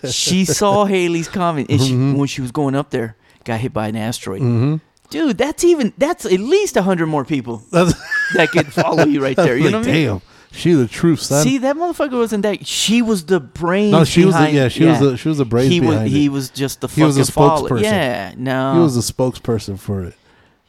[0.13, 2.17] she saw Halley's comet, and she, Mm-hmm.
[2.19, 4.81] when she was going up there, got hit by an asteroid.
[5.09, 9.57] Dude, that's even that's at least hundred more people that could follow you right there.
[9.57, 10.07] You like, know what I mean?
[10.07, 11.43] damn, she the truth, son.
[11.45, 12.67] See, that motherfucker wasn't that.
[12.67, 13.93] She was the brain.
[13.93, 16.09] No, she was the- yeah, she was the- she was the brains He was behind
[16.11, 16.29] he it.
[16.31, 17.83] was just the He fucking was follow- spokesperson.
[17.83, 20.15] Yeah, no, he was the spokesperson for it.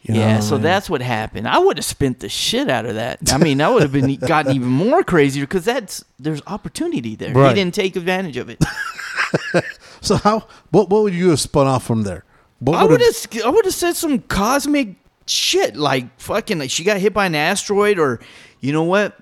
[0.03, 0.39] You yeah.
[0.39, 1.47] so that's what happened.
[1.47, 3.19] I would have spent the shit out of that.
[3.31, 7.33] I mean, I would have been gotten even more crazier because that's there's opportunity there.
[7.33, 7.49] Right.
[7.49, 8.63] He didn't take advantage of it.
[10.01, 10.15] so.
[10.17, 12.23] How what what would you have spun off from there?
[12.59, 14.95] What I would would have I would have said some cosmic
[15.27, 18.19] shit like fucking like she got hit by an asteroid or
[18.59, 19.15] you know what?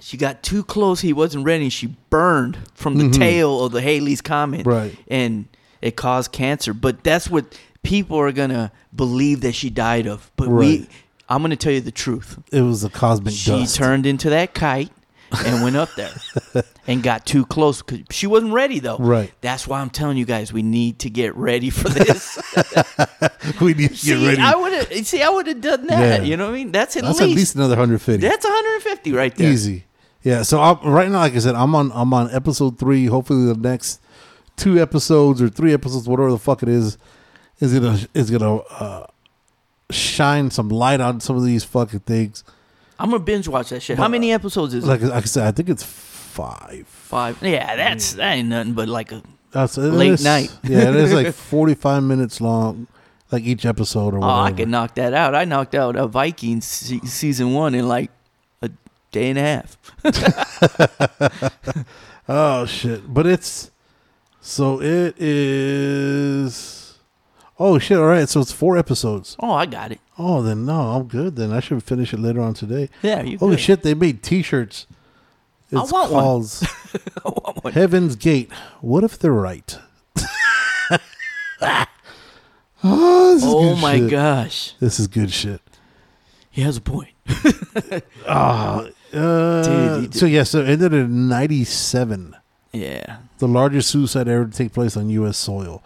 [0.00, 1.00] She got too close.
[1.00, 1.68] He wasn't ready.
[1.68, 4.68] She burned from the tail of the Halley's comet, Mm-hmm.
[4.68, 4.98] Right.
[5.08, 5.48] And
[5.80, 6.72] it caused cancer.
[6.74, 10.30] But that's what people are gonna believe that she died of.
[10.36, 10.88] But we,
[11.28, 12.38] I'm gonna tell you the truth.
[12.52, 13.76] it was a cosmic She dust.
[13.76, 14.90] turned into that kite
[15.44, 16.12] and went up there
[16.86, 18.98] and got too close because she wasn't ready though.
[18.98, 19.32] Right.
[19.40, 22.38] That's why I'm telling you guys we need to get ready for this.
[23.60, 24.40] we need to get ready.
[24.40, 25.06] I would have.
[25.06, 26.20] See, I would have done that.
[26.20, 26.26] Yeah.
[26.26, 26.72] You know what I mean?
[26.72, 27.30] That's at That's least.
[27.30, 28.26] at least another hundred fifty.
[28.26, 29.50] that's 150 right there.
[29.50, 29.84] Easy.
[30.22, 30.42] Yeah.
[30.42, 33.06] So I'm, right now, like I said, I'm on I'm on episode three.
[33.06, 34.00] Hopefully, the next
[34.56, 36.98] two episodes or three episodes, whatever the fuck it is,
[37.60, 39.06] is gonna is gonna uh,
[39.90, 42.44] shine some light on some of these fucking things.
[43.02, 43.98] I'm gonna binge watch that shit.
[43.98, 44.86] How many episodes is it?
[44.86, 46.86] Like, I said, I think it's five.
[46.86, 47.42] Five.
[47.42, 48.16] Yeah, that's mm.
[48.18, 49.22] that ain't nothing but like a.
[49.50, 50.56] That's it Late is- night.
[50.62, 52.86] Yeah, it is like 45 minutes long,
[53.32, 54.40] like each episode or Oh, whatever.
[54.46, 55.34] I could knock that out.
[55.34, 58.10] I knocked out a Vikings se- season one in like
[58.62, 58.70] a
[59.10, 59.76] day and a half.
[62.28, 63.12] Oh shit!
[63.12, 63.72] But it's
[64.40, 66.81] so it is.
[67.58, 67.98] Oh shit!
[67.98, 69.36] All right, so it's four episodes.
[69.38, 70.00] Oh, I got it.
[70.18, 71.36] Oh, then no, I'm good.
[71.36, 72.88] Then I should finish it later on today.
[73.02, 73.38] Yeah, you.
[73.38, 73.60] Holy good.
[73.60, 73.82] shit!
[73.82, 74.86] They made T-shirts.
[75.74, 76.22] I It's want one.
[77.24, 77.72] I want one.
[77.72, 78.50] Heaven's Gate.
[78.80, 79.78] What if they're right?
[80.20, 80.98] oh,
[83.34, 84.10] this is Oh good my shit.
[84.10, 85.60] gosh, This is good shit.
[86.50, 87.10] he has a point.
[88.26, 89.62] Ah, uh,
[90.00, 92.34] Dude, so yeah, so it ended in '97.
[92.72, 93.18] Yeah.
[93.38, 95.36] the largest suicide ever to take place on U.S.
[95.36, 95.82] soil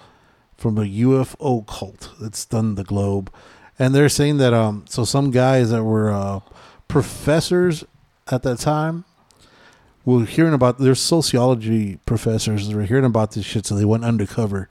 [0.57, 3.33] from a UFO cult that stunned the globe.
[3.79, 6.41] And they're saying that um, so some guys that were uh,
[6.89, 7.85] professors
[8.31, 9.05] at that time
[10.05, 10.79] were hearing about.
[10.79, 14.71] Their sociology professors were hearing about this shit, so they went undercover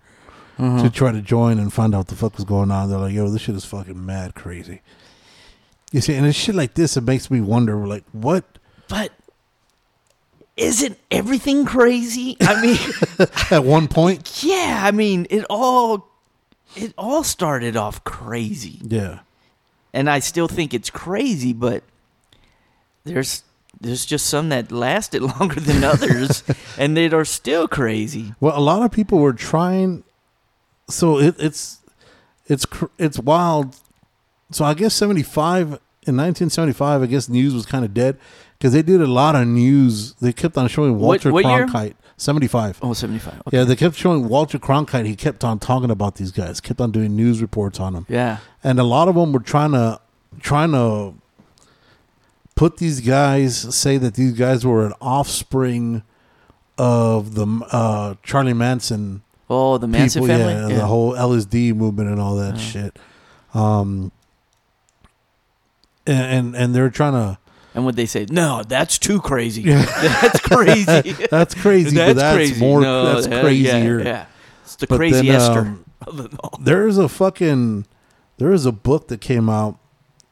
[0.58, 2.90] to try to join and find out what the fuck was going on.
[2.90, 4.82] They're like, "Yo, this shit is fucking mad crazy."
[5.92, 6.96] You see, and it's shit like this.
[6.98, 8.58] It makes me wonder, like, what?
[8.88, 9.12] But
[10.58, 12.38] isn't everything crazy?
[12.42, 12.78] I mean,
[13.52, 14.82] At one point, yeah.
[14.84, 16.08] I mean, it all
[16.76, 19.20] it all started off crazy, yeah.
[19.94, 21.54] and I still think it's crazy.
[21.54, 21.84] But
[23.04, 23.44] there's
[23.80, 26.44] there's just some that lasted longer than others,
[26.78, 28.34] and that are still crazy.
[28.40, 30.04] Well, a lot of people were trying.
[30.90, 31.80] So it, it's
[32.48, 32.66] it's
[32.98, 33.76] it's wild.
[34.52, 37.94] So I guess seventy five in nineteen seventy five, I guess news was kind of
[37.94, 38.18] dead
[38.58, 40.14] because they did a lot of news.
[40.16, 41.68] They kept on showing Walter what year?
[41.68, 41.96] Cronkite.
[42.18, 42.80] Seventy five.
[42.82, 43.42] Oh, 75.
[43.48, 43.58] Okay.
[43.58, 45.06] Yeah, they kept showing Walter Cronkite.
[45.06, 46.62] He kept on talking about these guys.
[46.62, 48.38] Kept on doing news reports on them, Yeah.
[48.64, 50.00] and a lot of them were trying to
[50.40, 51.16] trying to
[52.56, 56.04] put these guys say that these guys were an offspring
[56.78, 60.54] of the uh, Charlie Manson Oh, the Manson people, family.
[60.54, 60.76] yeah, Yeah.
[60.78, 62.98] the whole LSD movement and all that shit.
[63.54, 64.12] Um,
[66.08, 67.38] and, and and they're trying to.
[67.76, 68.26] And what they say?
[68.32, 69.62] No, that's too crazy.
[69.72, 71.12] That's crazy.
[71.30, 72.60] That's crazy, that's but that's crazy.
[72.60, 72.82] more.
[72.82, 74.00] No, that's that- crazier.
[74.00, 74.26] Yeah, yeah.
[74.64, 76.58] It's the But craziest um, of them all.
[76.62, 77.86] There's a fucking.
[78.38, 79.78] There is a book that came out.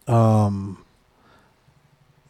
[0.07, 0.83] Um,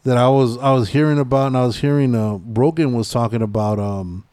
[0.03, 3.41] that I was I was hearing about, and I was hearing uh, Rogan was talking
[3.41, 3.79] about.
[3.79, 4.25] Um,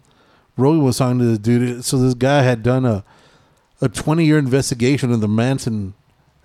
[0.56, 1.84] Rogan was talking to this dude.
[1.84, 3.04] So this guy had done a
[3.80, 5.94] a twenty year investigation of the Manson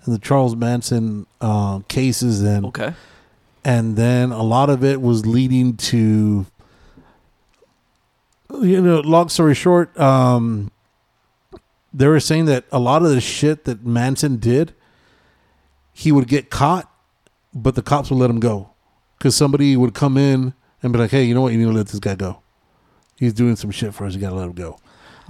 [0.04, 2.94] and the Charles Manson uh, cases, and Okay.
[3.66, 6.46] And then a lot of it was leading to
[8.62, 10.70] you know long story short um
[11.92, 14.72] they were saying that a lot of the shit that manson did
[15.92, 16.90] he would get caught
[17.52, 18.70] but the cops would let him go
[19.18, 21.72] because somebody would come in and be like hey you know what you need to
[21.72, 22.40] let this guy go
[23.18, 24.78] he's doing some shit for us you gotta let him go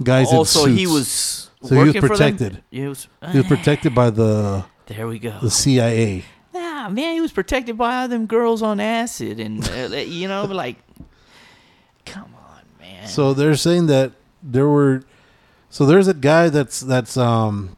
[0.03, 2.17] guys in Also, he was So he was working for them?
[2.17, 2.63] protected.
[2.69, 3.07] He was.
[3.31, 5.39] he was protected by the There we go.
[5.41, 6.23] the cia
[6.89, 10.77] Man, he was protected by all them girls on acid, and uh, you know, like,
[12.05, 13.07] come on, man.
[13.07, 15.03] So they're saying that there were
[15.69, 17.75] so there's a guy that's that's um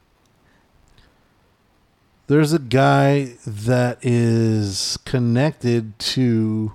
[2.27, 6.73] there's a guy that is connected to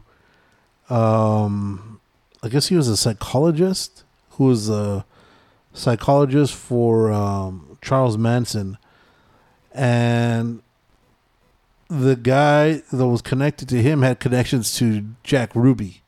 [0.90, 2.00] um
[2.42, 5.06] I guess he was a psychologist who was a
[5.72, 8.78] psychologist for um Charles Manson
[9.72, 10.62] and
[12.00, 16.02] the guy that was connected to him had connections to Jack Ruby.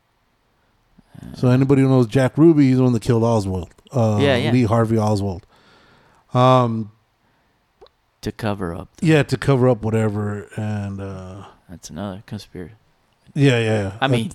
[1.36, 3.70] So anybody who knows Jack Ruby, he's the one that killed Oswald.
[3.92, 4.50] Uh, Yeah, yeah.
[4.52, 5.46] Lee Harvey Oswald.
[6.34, 6.92] Um,
[8.20, 12.74] to cover up, yeah, to cover up whatever, and uh, that's another conspiracy.
[13.34, 13.82] yeah, yeah.
[13.82, 13.98] yeah.
[14.00, 14.32] I mean,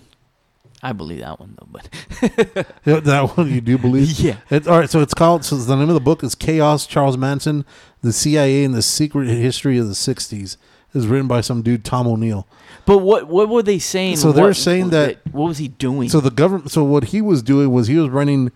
[0.81, 2.73] I believe that one though, but
[3.03, 4.11] that one you do believe.
[4.19, 5.45] yeah, It, all right, so it's called.
[5.45, 7.65] So the name of the book is Chaos: Charles Manson,
[8.01, 10.57] the CIA, and the Secret History of the '60s.
[10.93, 12.45] Is written by some dude Tom O'Neill.
[12.85, 14.17] but what what were they saying?
[14.17, 16.09] So they're What- saying that- what was he doing?
[16.09, 16.69] So the government.
[16.71, 18.51] So what he was doing was he was running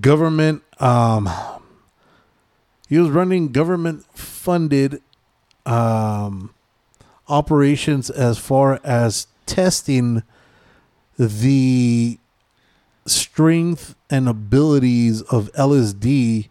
[0.00, 0.62] government.
[0.78, 1.28] Um,
[2.88, 5.00] he was running government funded
[5.66, 6.50] um,
[7.28, 10.22] operations as far as testing
[11.18, 12.18] the
[13.06, 16.48] strength and abilities of LSD.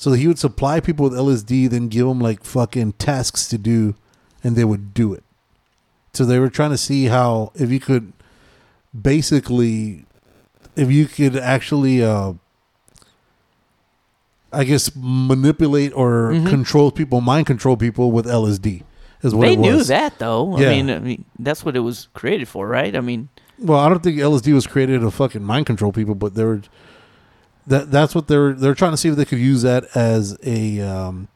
[0.00, 3.94] So he would supply people with LSD, then give them like fucking tasks to do,
[4.42, 5.22] and they would do it.
[6.14, 8.14] So they were trying to see how if you could
[8.98, 10.06] basically
[10.74, 12.32] if you could actually uh
[14.52, 16.48] I guess manipulate or Mhm.
[16.48, 18.82] control people, mind control people with LSD
[19.22, 19.66] is what they it was.
[19.68, 20.58] knew that though.
[20.58, 20.70] Yeah.
[20.70, 22.96] I mean, I mean, that's what it was created for, right?
[22.96, 23.28] I mean,
[23.58, 26.62] Well, I don't think LSD was created to fucking mind control people, but they were
[27.70, 30.80] that that's what they're they're trying to see if they could use that as a
[30.80, 31.28] um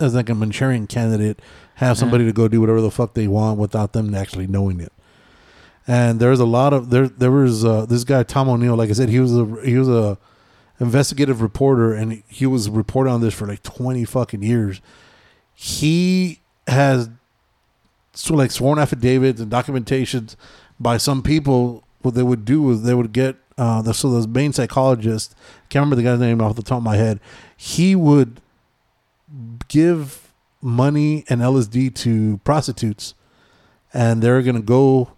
[0.00, 1.40] as like a Manchurian candidate,
[1.76, 4.92] have somebody to go do whatever the fuck they want without them actually knowing it.
[5.86, 8.94] And there's a lot of there there was uh, this guy Tom O'Neill, like I
[8.94, 10.16] said, he was a he was a
[10.80, 14.80] investigative reporter and he was reporting on this for like 20 fucking years.
[15.54, 17.10] He has
[18.14, 20.36] so like sworn affidavits and documentations
[20.80, 21.84] by some people.
[22.00, 25.34] What they would do is they would get uh, so the main psychologist.
[25.68, 27.20] Can't remember the guy's name off the top of my head.
[27.56, 28.40] He would
[29.68, 33.14] give money and LSD to prostitutes,
[33.92, 35.12] and they're gonna go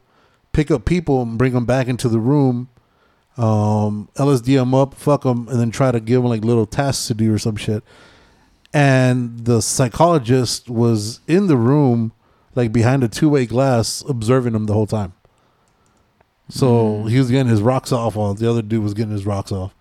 [0.53, 2.69] pick up people and bring them back into the room.
[3.37, 7.07] Um, LSD them up, fuck them, and then try to give them like little tasks
[7.09, 7.85] to do or some shit.
[8.73, 12.13] And the psychologist was in the room
[12.55, 15.13] like behind a two way glass, observing them the whole time.
[16.49, 19.51] So he was getting his rocks off while the other dude was getting his rocks
[19.51, 19.75] off,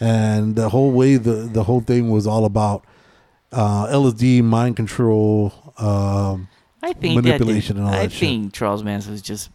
[0.00, 2.84] and the whole way the the whole thing was all about
[3.52, 5.52] uh, LSD, mind control.
[5.78, 6.48] Um,
[6.82, 8.20] I think Manipulation that and all I that shit.
[8.20, 9.48] think Charles Manson was just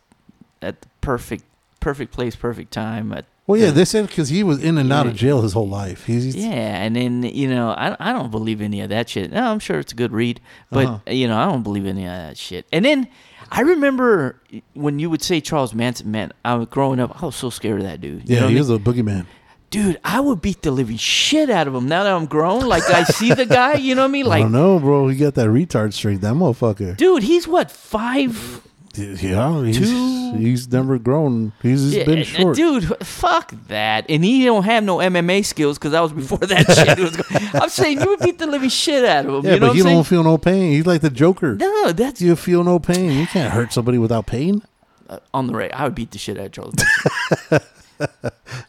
[0.64, 1.44] at the perfect,
[1.80, 3.14] perfect place, perfect time.
[3.14, 3.72] At, well, yeah, Yeah.
[3.72, 6.06] they said because he was in and out of jail his whole life.
[6.06, 6.50] He's yeah,
[6.84, 9.32] and then you know, I I don't believe any of that shit.
[9.32, 10.42] No, I'm sure it's a good read,
[10.72, 11.12] but Uh-huh.
[11.14, 12.66] you know, I don't believe any of that shit.
[12.72, 13.08] And then
[13.52, 14.40] I remember
[14.74, 17.80] when you would say Charles Manson, man, I was growing up, I was so scared
[17.82, 18.30] of that dude.
[18.30, 18.78] You yeah, he I was mean?
[18.78, 19.26] a boogeyman.
[19.70, 20.00] dude.
[20.04, 21.88] I would beat the living shit out of him.
[21.88, 24.26] Now that I'm grown, like I see the guy, you know what I mean?
[24.28, 25.08] I Like, don't know, bro.
[25.08, 26.22] He got that retard strength.
[26.22, 26.96] That motherfucker.
[26.98, 28.62] dude, he's what five?
[28.96, 31.54] Yeah, he's, Two- he's never grown.
[31.62, 32.56] He's Yeah, been uh, short.
[32.56, 32.86] dude.
[33.06, 34.06] Fuck that.
[34.10, 37.16] And he don't have no MMA skills because that was before that shit was.
[37.16, 37.50] Going.
[37.64, 39.46] I'm saying you would beat the living shit out of him.
[39.46, 39.96] yeah, you know but what he I'm saying?
[39.98, 40.72] don't feel no pain.
[40.72, 41.56] He's like the Joker.
[41.56, 43.12] no, that's You feel no pain.
[43.20, 44.64] You can't hurt somebody without pain.
[45.08, 45.74] uh, on the right.
[45.74, 46.76] I would beat the shit out of Charles.
[47.52, 47.62] Manson.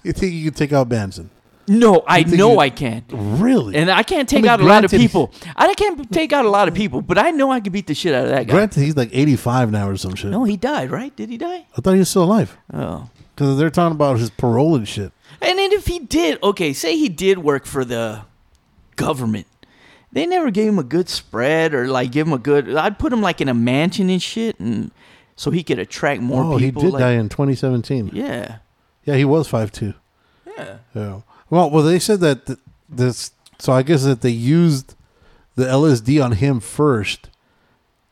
[0.03, 1.31] You think you can take out Manson?
[1.71, 3.05] No, I know you- I can.
[3.11, 3.77] Really?
[3.77, 5.33] And I can't take mean, out a lot of people.
[5.57, 7.95] I can't take out a lot of people, but I know I can beat the
[7.95, 8.53] shit out of that guy.
[8.53, 10.31] Granted, he's like 85 now or some shit.
[10.31, 11.15] No, he died, right?
[11.15, 11.67] Did he die?
[11.77, 12.57] I thought he was still alive.
[12.73, 13.09] Oh.
[13.35, 15.13] Because they're talking about his parole and shit.
[15.41, 18.23] And then if he did, okay, say he did work for the
[18.97, 19.47] government
[20.13, 22.75] they never gave him a good spread or like give him a good.
[22.75, 24.91] I'd put him like in a mansion and shit, and
[25.37, 26.83] so he could attract more oh, people.
[26.83, 28.11] he did like, die in 2017.
[28.13, 28.59] Yeah,
[29.05, 29.95] Yeah, he was five two.
[30.47, 30.79] yeah.
[30.95, 31.21] Yeah.
[31.51, 33.33] Well, well, they said that th- this.
[33.59, 34.95] So I guess that they used
[35.57, 37.29] the LSD on him first,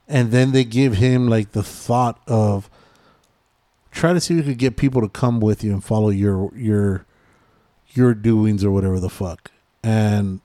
[0.07, 2.69] and then they give him like the thought of
[3.91, 6.53] try to see if you could get people to come with you and follow your
[6.55, 7.07] your
[7.89, 9.51] your doings or whatever the fuck.
[9.83, 10.41] And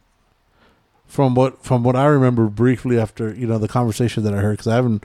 [1.06, 4.54] from what from what I remember briefly after you know the conversation that I heard
[4.54, 5.04] because I haven't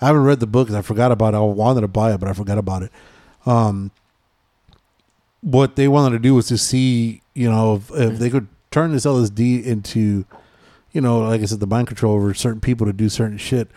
[0.00, 1.38] I haven't read the book 'cause I forgot about it.
[1.38, 2.92] I wanted to buy it, but I forgot about it.
[3.46, 3.90] Um,
[5.40, 8.92] what they wanted to do was to see, you know, if, if they could turn
[8.92, 10.24] this LSD into,
[10.92, 13.68] you know, like I said, the mind control over certain people to do certain shit.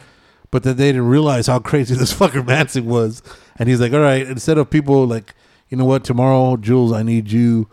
[0.51, 3.21] But that they didn't realize how crazy this fucker Manson was.
[3.57, 5.33] And he's like, all right, instead of people like,
[5.69, 7.67] you know what, tomorrow, Jules, I need you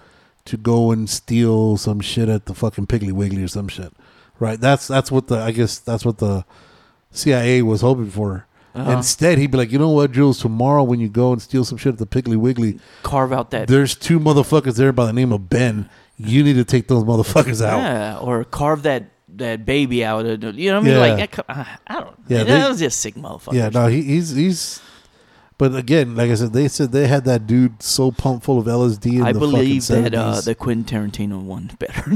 [0.45, 3.93] to go and steal some shit at the fucking Piggly Wiggly or some shit.
[4.39, 4.61] Right?
[4.61, 6.45] That's that's what the I guess that's what the
[7.13, 8.47] CIA was hoping for.
[8.75, 8.91] Uh-huh.
[8.93, 11.77] Instead, he'd be like, you know what, Jules, tomorrow when you go and steal some
[11.79, 13.69] shit at the Piggly Wiggly, Carve out that.
[13.69, 15.89] there's two motherfuckers there by the name of Ben.
[16.17, 17.79] You need to take those motherfuckers out.
[17.79, 19.05] Yeah, or carve that
[19.37, 20.25] that baby out.
[20.27, 20.95] Of, you know what I mean?
[20.95, 21.15] Yeah.
[21.25, 22.15] Like uh, I don't.
[22.29, 23.55] Yeah, Yeah, they- that was just sick motherfucker.
[23.55, 24.81] Yeah, no, he, he's he's.
[25.63, 28.67] But again, like I said, they said they had that dude so pumped full of
[28.67, 29.19] LSD.
[29.19, 32.03] In I the believe fucking that uh, the Quentin Tarantino one better.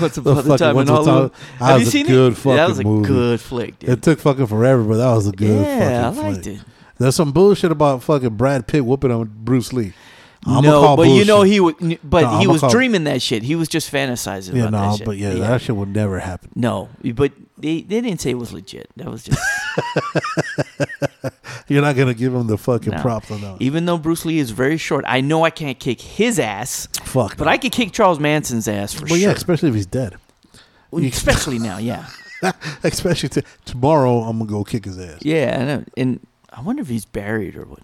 [0.00, 1.30] What's The upon the time in Hollywood?
[1.60, 2.36] Have you was a seen good it?
[2.38, 3.06] fucking that was a movie.
[3.06, 3.90] good flick, dude.
[3.90, 5.64] it took fucking forever, but that was a good.
[5.64, 6.56] yeah, I liked flick.
[6.58, 6.64] it.
[6.98, 9.92] There's some bullshit about fucking Brad Pitt whooping on Bruce Lee.
[10.44, 11.76] I'ma no, but you know he would.
[12.02, 13.44] But No, he was call- dreaming that shit.
[13.44, 15.06] He was just fantasizing Yeah, about no, that shit.
[15.06, 16.50] but yeah, that shit would never happen.
[16.56, 18.90] No, but they, they didn't say it was legit.
[18.96, 19.38] That was just
[21.68, 23.00] You're not gonna give him the fucking No.
[23.00, 23.56] props on that.
[23.60, 25.04] even though Bruce Lee is very short.
[25.06, 27.36] I know I can't kick his ass, Fuck.
[27.36, 29.14] but I could kick Charles Manson's ass for Well, sure.
[29.16, 30.16] Well, yeah, especially if he's dead.
[30.92, 32.06] you- especially now, yeah,
[32.82, 35.20] especially t- tomorrow, I'm gonna go kick his ass.
[35.22, 35.64] yeah.
[35.64, 35.84] Know.
[35.96, 36.20] And
[36.52, 37.80] I wonder if he's buried or what.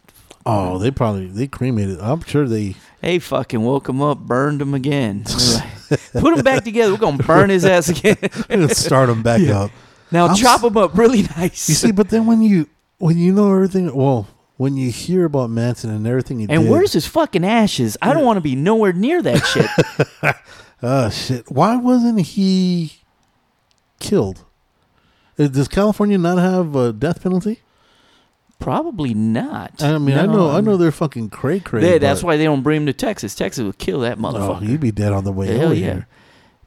[0.51, 2.01] Oh, they probably they cremated.
[2.01, 2.75] I'm sure they.
[3.03, 5.25] Hey, fucking woke him up, burned him again.
[6.15, 6.91] Put him back together.
[6.93, 8.17] We're gonna burn his ass again.
[8.71, 9.71] start him back up.
[10.11, 11.69] now I'm chop him up really nice.
[11.69, 14.27] You see, but then when you when you know everything, well,
[14.57, 17.99] when you hear about Manson and everything he and did, where's his fucking ashes?
[18.01, 20.35] I don't want to be nowhere near that shit.
[20.83, 23.03] oh shit, why wasn't he
[24.01, 24.45] killed?
[25.39, 27.61] Uh, Does California not have a death penalty?
[28.69, 29.83] Probably not.
[29.83, 31.93] I mean, I know, I know they're fucking cray cray.
[31.93, 33.35] Yeah, that's why they don't bring him to Texas.
[33.35, 34.67] Texas would kill that Oh, motherfucker.
[34.67, 35.85] he'd be dead on the way Hell over yeah.
[35.95, 36.07] here.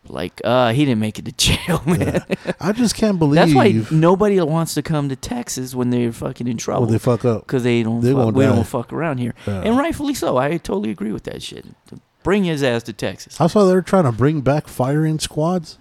[0.08, 2.24] Like, uh, he didn't make it to jail, man.
[2.60, 3.36] I just can't believe.
[3.36, 6.86] That's why nobody wants to come to Texas when they're fucking in well, trouble.
[6.88, 7.46] they fuck up.
[7.46, 8.02] because they don't.
[8.02, 8.56] They fuck, won't we die.
[8.56, 9.62] don't fuck around here, Yeah.
[9.62, 10.38] and rightfully so.
[10.38, 11.66] I totally agree with that shit.
[12.24, 13.40] Bring his ass to Texas.
[13.40, 15.78] I saw they're trying to bring back firing squads.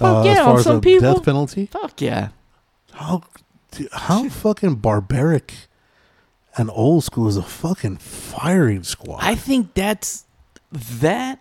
[0.00, 1.12] uh, Fuck yeah, as on some people.
[1.14, 1.66] death penalty.
[1.66, 2.28] Fuck yeah.
[2.92, 3.22] How
[3.70, 5.54] dude, how fucking barbaric
[6.56, 9.18] and old school is a fucking firing squad?
[9.22, 10.24] I think that's
[10.72, 11.38] that.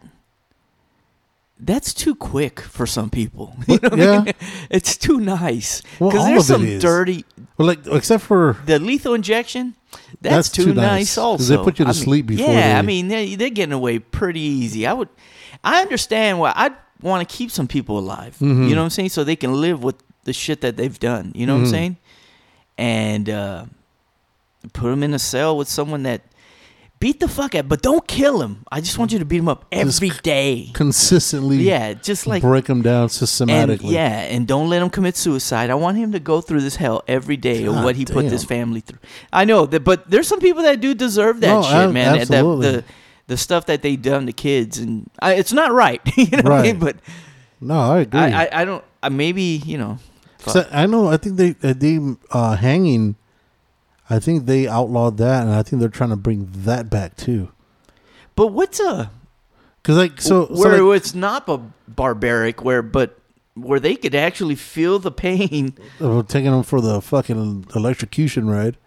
[1.62, 3.54] That's too quick for some people.
[3.68, 4.22] You know what I yeah.
[4.22, 4.34] mean?
[4.70, 5.82] It's too nice.
[6.00, 6.82] Well, Because all there's some is.
[6.82, 7.26] dirty.
[7.58, 9.76] well, like except for The lethal injection,
[10.22, 10.86] that's, That's too, too nice.
[10.86, 13.50] nice, Also, they put you to I mean, sleep before Yeah, I mean they, they're
[13.50, 14.88] getting away pretty easy.
[14.88, 15.10] I would,
[15.64, 18.38] I understand why I'd want to keep some people alive.
[18.40, 18.70] Mhm.
[18.70, 19.10] You know what I'm saying?
[19.10, 21.34] So they can live with the shit that they've done.
[21.36, 21.72] You know what I'm Mhm.
[21.72, 21.98] saying?
[22.80, 23.66] And uh,
[24.74, 26.22] put him in a cell with someone that
[27.02, 28.64] beat the fuck out, but don't kill him.
[28.72, 30.70] I just want you to beat him up Just every day.
[30.74, 33.94] consistently Yeah, just like break him down and systematically.
[33.94, 35.70] yeah, and don't let him commit suicide.
[35.70, 38.30] I want him to go through this hell every day of what he put damn.
[38.32, 39.00] this family through.
[39.32, 42.18] I know that, but there's some people that do deserve that No, shit, ab- man.
[42.20, 42.72] That- that- absolutely.
[42.72, 42.84] the
[43.28, 46.02] the stuff that they done to kids, and I, it's not right.
[46.18, 46.80] you know what I mean?
[46.80, 46.96] Right.
[46.96, 46.96] But
[47.62, 48.20] No, I agree.
[48.20, 48.84] I, I, I don't.
[49.12, 50.00] Maybe you know.
[50.48, 51.08] So, I know.
[51.08, 52.00] I think they uh, they
[52.32, 53.16] uh, hanging.
[54.10, 57.52] I think they outlawed that, and I think they're trying to bring that back too.
[58.36, 59.12] But what's a
[59.82, 63.20] Because like so, so where like, it's not a barbaric where, but
[63.56, 65.74] where they could actually feel the pain.
[66.28, 68.78] taking them for the fucking electrocution ride.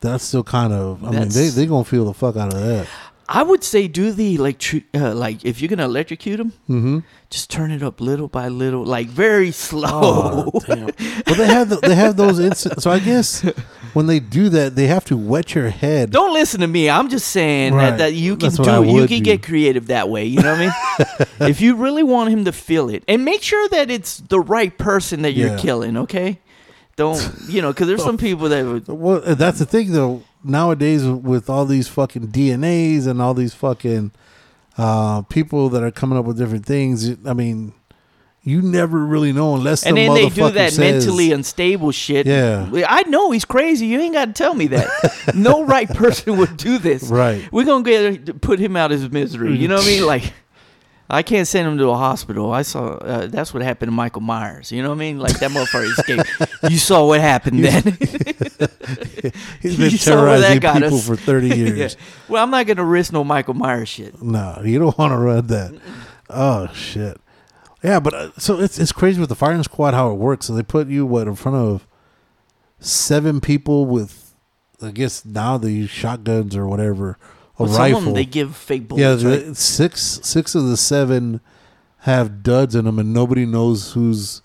[0.00, 1.02] That's still kind of.
[1.04, 2.86] I mean, they they gonna feel the fuck out of that.
[3.34, 6.98] I would say do the electric, uh, like if you're gonna electrocute them, Mm-hmm.
[7.30, 10.50] just turn it up little by little, like very slow.
[10.52, 10.60] Oh.
[10.68, 12.82] Well, they have the, they have those instances.
[12.84, 13.40] So I guess
[13.94, 16.10] when they do that, they have to wet your head.
[16.10, 16.90] Don't listen to me.
[16.90, 17.90] I'm just saying Right.
[17.90, 18.84] that, that you can That's do.
[18.84, 19.20] You can do.
[19.24, 20.26] get creative that way.
[20.26, 21.48] You know what I mean?
[21.50, 24.76] if you really want him to feel it, and make sure that it's the right
[24.76, 25.58] person that you're Yeah.
[25.58, 25.96] killing.
[25.96, 26.38] Okay?
[26.96, 27.18] Don't
[27.48, 27.72] you know?
[27.72, 28.86] Because there's some people that would.
[28.88, 30.22] Well, that's the thing though.
[30.44, 34.12] Nowadays, with all these fucking DNAs and all these fucking
[34.78, 37.10] uh, people that are coming up with different things.
[37.26, 37.72] I mean,
[38.42, 42.26] you never really know unless And the then they do that says, mentally unstable shit.
[42.26, 42.68] Yeah.
[42.88, 43.86] I know he's crazy.
[43.86, 45.32] You ain't got to tell me that.
[45.34, 47.04] no right person would do this.
[47.04, 47.50] Right.
[47.52, 49.56] We're gonna get put him out of his misery.
[49.56, 50.06] You know what I mean?
[50.06, 50.32] Like,
[51.14, 52.52] I can't send him to a hospital.
[52.52, 54.72] I saw uh, that's what happened to Michael Myers.
[54.72, 55.18] You know what I mean?
[55.18, 56.70] Like that motherfucker escaped.
[56.72, 57.82] You saw what happened then.
[59.60, 61.78] He's been You saw where that terrorizing people for 30 years.
[61.78, 62.00] yeah.
[62.28, 64.22] Well, I'm not gonna risk no Michael Myers shit.
[64.22, 65.78] No, you don't want to run that.
[66.30, 67.20] Oh shit.
[67.84, 70.46] Yeah, but uh, so it's it's crazy with the firing squad how it works.
[70.46, 71.86] So they put you what in front of
[72.78, 74.34] seven people with,
[74.80, 77.18] I guess now they use shotguns or whatever,
[77.64, 77.98] a some rifle.
[77.98, 79.24] of them they give fake yeah, bullets.
[79.24, 79.56] right?
[79.56, 81.40] six six of the seven
[82.00, 84.42] have duds in them, and nobody knows who's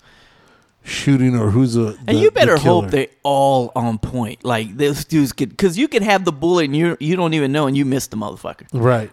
[0.84, 1.96] shooting or who's a.
[2.06, 4.44] And you better the hope they're all on point.
[4.44, 7.52] Like those dudes could, because you could have the bullet and you you don't even
[7.52, 8.66] know, and you miss the motherfucker.
[8.72, 9.10] right.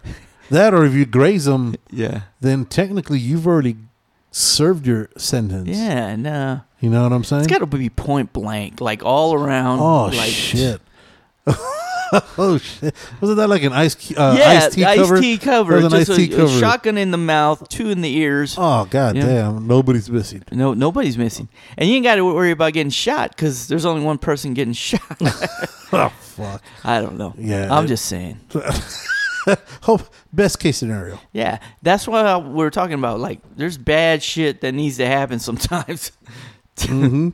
[0.48, 2.20] That or if you graze them, Yeah.
[2.40, 3.76] then technically you've already
[4.30, 5.68] served your sentence.
[5.68, 6.14] Yeah.
[6.14, 6.60] No.
[6.78, 7.42] You know what I'm saying?
[7.42, 9.80] It's got to be point blank, like all around.
[9.80, 10.80] Oh like, shit!
[12.38, 12.94] oh shit!
[13.20, 15.20] Wasn't that like an ice key, uh, yeah, Ice-T cover?
[15.20, 15.80] tea cover.
[15.80, 16.58] That was an Just tea a, a cover.
[16.60, 18.54] shotgun in the mouth, two in the ears.
[18.58, 19.26] Oh god Yeah.
[19.26, 19.66] damn!
[19.66, 20.42] Nobody's missing.
[20.52, 24.04] No, nobody's missing, and you ain't got to worry about getting shot because there's only
[24.04, 25.00] one person getting shot.
[25.92, 26.62] Oh fuck!
[26.82, 27.32] I don't know.
[27.38, 28.40] Yeah, I'm it- just saying.
[29.82, 30.02] Hope
[30.32, 31.20] best case scenario.
[31.32, 33.20] Yeah, that's why we're talking about.
[33.20, 36.10] Like, there's bad shit that needs to happen sometimes,
[36.80, 37.28] hmm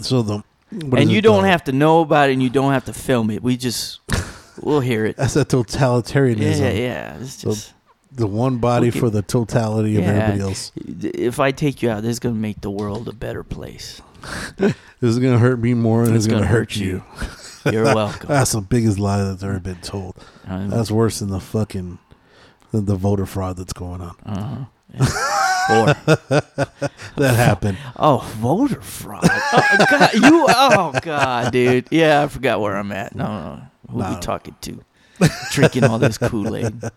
[0.00, 2.72] So the what and you don't uh, have to know about it, and you don't
[2.72, 3.42] have to film it.
[3.42, 4.00] We just
[4.62, 5.16] we'll hear it.
[5.16, 6.60] That's a totalitarianism.
[6.60, 7.16] Yeah, yeah.
[7.20, 7.72] It's So- just
[8.12, 10.10] The one body for the totality of Yeah.
[10.10, 10.72] everybody else.
[10.76, 14.00] if I take you out, this is gonna make the world a better place.
[14.58, 17.02] This is gonna hurt me more than it's, gonna, gonna hurt hurt you.
[17.72, 18.28] You're welcome.
[18.28, 20.14] That's the biggest lie that's ever been told.
[20.46, 21.98] Um, That's worse than the fucking
[22.70, 24.16] than the voter fraud that's going on.
[24.26, 24.64] uh-huh.
[25.70, 25.86] Or
[27.16, 27.78] That happened.
[27.98, 29.24] oh, voter fraud.
[29.24, 30.46] Oh, God, you.
[30.48, 31.88] Oh God, dude.
[31.90, 33.14] Yeah, I forgot where I'm at.
[33.14, 33.62] No, no.
[33.90, 34.14] Who No.
[34.14, 34.82] we talking to?
[35.52, 36.82] Drinking all this Kool Aid.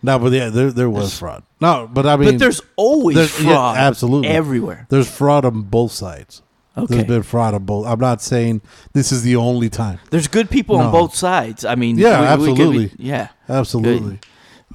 [0.00, 1.42] No, but yeah, there there was fraud.
[1.60, 3.76] No, but I mean, But there's always there's- yeah, fraud.
[3.78, 4.28] absolutely.
[4.28, 4.86] Everywhere.
[4.90, 6.40] there's fraud on both sides.
[6.76, 6.94] Okay.
[6.94, 7.84] There's been fraud on both.
[7.84, 8.60] I'm not saying
[8.92, 9.98] this is the only time.
[10.10, 10.84] There's good people No.
[10.84, 11.64] on both sides.
[11.64, 12.92] I mean, Yeah, we- we be- absolutely.
[12.96, 13.28] yeah.
[13.48, 14.20] Absolutely.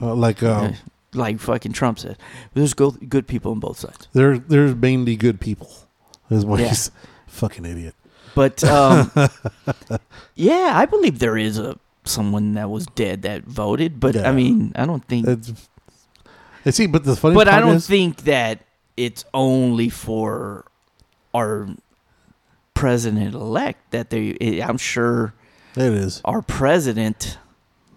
[0.01, 0.73] Uh, like um,
[1.14, 2.18] Like fucking Trump said.
[2.53, 4.07] There's good, good people on both sides.
[4.14, 5.70] there there's mainly good people.
[6.30, 6.70] Is what Yeah.
[6.70, 6.89] he's
[7.28, 7.95] fucking idiot.
[8.36, 9.11] But um,
[10.36, 13.99] yeah, I believe there is a someone that was dead that voted.
[13.99, 14.30] But Yeah.
[14.30, 15.28] I mean, I don't think.
[15.28, 15.53] It's,
[16.66, 18.61] and see, but the funny But I don't is, think that
[18.97, 20.66] it's only for
[21.34, 21.68] our
[22.74, 24.61] president elect that they.
[24.61, 25.34] I'm sure
[25.76, 26.22] it is.
[26.26, 27.38] our president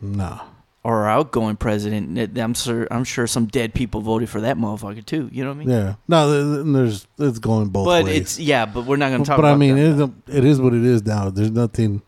[0.00, 0.40] No.
[0.86, 2.38] Or our outgoing president.
[2.38, 2.86] I'm sure.
[2.90, 5.28] I'm sure some dead people voted for that motherfucker too.
[5.32, 5.68] You know what I mean?
[5.70, 5.94] Yeah.
[6.06, 8.16] No, th- th- there's it's going both but ways.
[8.20, 8.66] it's yeah.
[8.66, 9.36] But we're not going to talk.
[9.36, 11.30] but I mean, it is, it is what it is now.
[11.30, 12.02] There's nothing.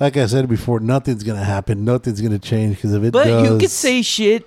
[0.00, 1.84] Like I said before, nothing's gonna happen.
[1.84, 4.46] Nothing's gonna change because if it But does, you could say shit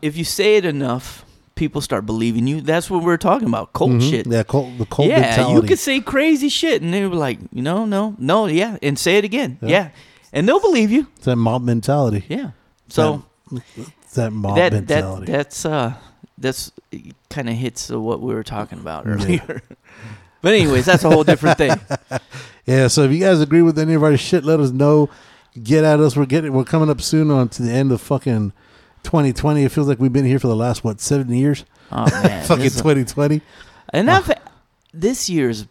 [0.00, 1.24] if you say it enough.
[1.56, 2.60] People start believing you.
[2.60, 3.72] That's what we're talking about.
[3.72, 4.08] Cult Mhm.
[4.10, 4.26] shit.
[4.28, 5.54] Yeah, cult, the cult yeah, mentality.
[5.54, 8.96] you could say crazy shit, and they were like, you know, no, no, yeah, and
[8.96, 9.68] say it again, Yeah.
[9.68, 9.88] yeah,
[10.32, 11.08] and they'll believe you.
[11.16, 12.24] it's that mob mentality.
[12.28, 12.50] Yeah.
[12.88, 13.22] So
[13.76, 15.26] It's that mob that mentality.
[15.26, 15.94] that that's uh
[16.38, 16.72] that's
[17.30, 19.12] kind of hits uh, what we were talking about Yeah.
[19.12, 19.62] earlier.
[20.42, 21.72] but anyways, that's a whole different thing.
[22.66, 22.88] yeah.
[22.88, 25.10] So if you guys agree with any of our shit, let us know.
[25.62, 26.16] Get at us.
[26.16, 26.52] We're getting.
[26.52, 28.52] We're coming up soon on to the end of fucking
[29.02, 29.64] 2020.
[29.64, 31.64] It feels like we've been here for the last what seven years.
[31.90, 33.40] Oh man, fucking 2020.
[33.92, 34.30] And I've
[34.94, 35.66] this year's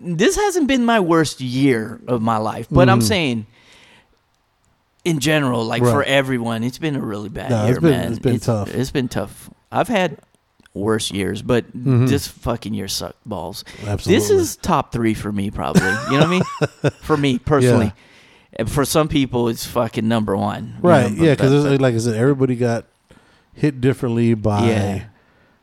[0.00, 3.08] this hasn't been my worst year of my life, but I'm Mhm.
[3.08, 3.46] saying
[5.04, 8.10] in general, like for everyone, it's been a really bad No, year, it's been- man.
[8.12, 8.74] it's been tough.
[8.74, 9.50] It's been tough.
[9.70, 10.18] I've had
[10.72, 12.08] worse years, but Mhm.
[12.08, 13.64] this fucking year sucked balls.
[13.86, 14.14] Absolutely.
[14.14, 15.82] This is top three for me, probably.
[15.82, 16.42] You know what I mean?
[17.02, 17.92] For me personally.
[18.56, 20.74] And For some people, it's fucking number one.
[20.82, 21.12] you right.
[21.12, 22.86] know, yeah, because but- like I said, everybody got
[23.52, 24.68] hit differently by.
[24.68, 25.02] Yeah.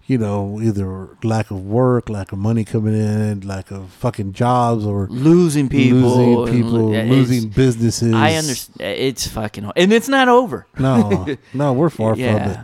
[0.08, 4.86] You know, either lack of work, lack of money coming in, lack of fucking jobs,
[4.86, 8.14] or losing people, losing people, yeah, it's- losing businesses.
[8.14, 8.82] I understand.
[9.00, 10.68] It's fucking, and it's not over.
[10.78, 12.60] No, no, we're far from it.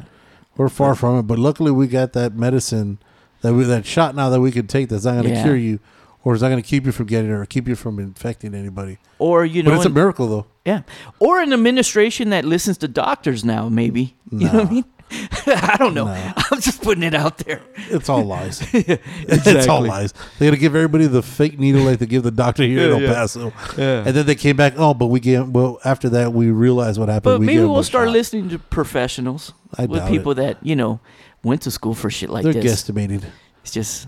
[0.57, 1.23] We're far from it.
[1.23, 2.97] But luckily, we got that medicine,
[3.41, 4.89] that we, that shot now that we can take.
[4.89, 5.43] That's not going to Yeah.
[5.43, 5.80] cure you,
[6.23, 8.55] or is not going to keep you from getting it, or keep you from infecting
[8.55, 8.97] anybody.
[9.19, 10.45] Or you know, but it's a miracle, though.
[10.65, 10.81] yeah,
[11.19, 13.69] or an administration that listens to doctors now.
[13.69, 14.85] Maybe you know what I mean.
[15.47, 16.05] I don't know.
[16.05, 16.34] No.
[16.51, 17.61] I'm just putting it out there.
[17.89, 18.61] It's all lies.
[18.73, 19.55] It's all
[19.85, 19.89] Exactly.
[19.89, 20.13] lies.
[20.39, 22.91] They got to give everybody the fake needle like they give the doctor here in
[22.91, 23.13] El yeah.
[23.13, 23.53] Paso.
[23.77, 24.03] Yeah.
[24.05, 24.73] And then they came back.
[24.77, 25.47] Oh, but we gave.
[25.49, 27.23] Well, after that, we realized what happened.
[27.23, 28.13] But we maybe gave them we'll a start shot.
[28.13, 30.35] listening to professionals I with doubt people it.
[30.35, 30.99] that you know
[31.43, 32.84] went to school for shit like They're this.
[32.84, 33.23] guesstimating.
[33.63, 34.07] It's just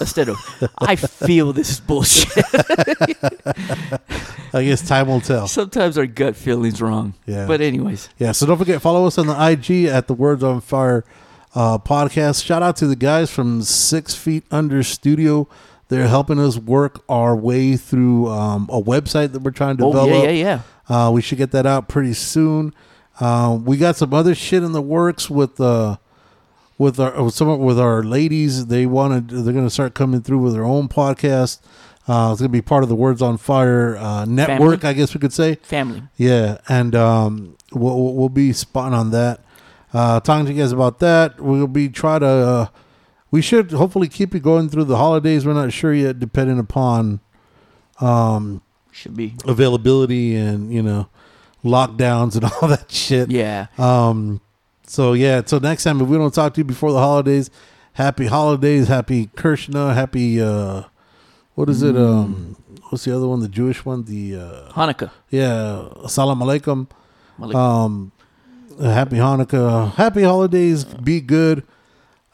[0.00, 0.36] instead of
[0.78, 2.44] I feel this is bullshit.
[4.54, 5.48] I guess time will tell.
[5.48, 7.14] Sometimes our gut feeling's wrong.
[7.26, 7.46] Yeah.
[7.46, 10.60] But anyways, Yeah, so don't forget follow us on the IG at the Words on
[10.60, 11.04] Fire
[11.54, 12.44] uh, podcast.
[12.44, 15.48] Shout out to the guys from Six Feet Under Studio.
[15.88, 19.92] They're helping us work our way through um, a website that we're trying to oh
[19.92, 20.10] develop.
[20.24, 21.06] yeah, yeah, yeah.
[21.06, 22.74] Uh, we should get that out pretty soon.
[23.20, 25.96] Uh, we got some other shit in the works with uh,
[26.82, 28.66] with our with some with our ladies.
[28.66, 31.60] They wanted they're going to start coming through with their own podcast.
[32.08, 34.88] Uh, it's going to be part of the Words on Fire uh, network, Family.
[34.90, 35.54] I guess we could say.
[35.62, 36.02] Family.
[36.16, 39.40] Yeah, and um, we'll we'll- be spotting on that.
[39.94, 41.40] Uh, talking to you guys about that.
[41.40, 42.26] We'll be try to.
[42.26, 42.66] Uh,
[43.30, 45.46] we should hopefully keep it going through the holidays.
[45.46, 47.20] We're not sure yet, depending upon
[48.00, 49.34] um, Should be.
[49.46, 51.08] availability and you know
[51.64, 53.30] lockdowns and all that shit.
[53.30, 53.66] Yeah.
[53.78, 54.40] Um.
[54.92, 55.40] So yeah.
[55.46, 57.50] So next time, if we don't talk to you before the holidays,
[57.94, 60.28] happy holidays, happy Krishna, happy.
[60.40, 60.82] uh
[61.54, 61.96] What is it?
[61.96, 62.56] Um.
[62.90, 63.40] What's the other one?
[63.40, 64.04] The Jewish one?
[64.04, 65.10] The uh Hanukkah.
[65.30, 65.88] yeah.
[66.08, 66.88] Salam alaikum.
[67.38, 67.56] Malik.
[67.56, 68.12] Um.
[68.98, 69.92] Happy Hanukkah.
[69.94, 70.84] Happy holidays.
[70.84, 71.64] Be good.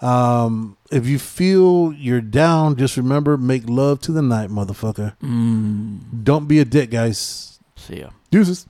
[0.01, 0.77] Um.
[0.91, 5.15] If you feel you're down, just remember make love to the night, motherfucker.
[5.21, 7.59] mm, Don't be a dick, guys.
[7.77, 8.09] see ya.
[8.33, 8.67] Deuces.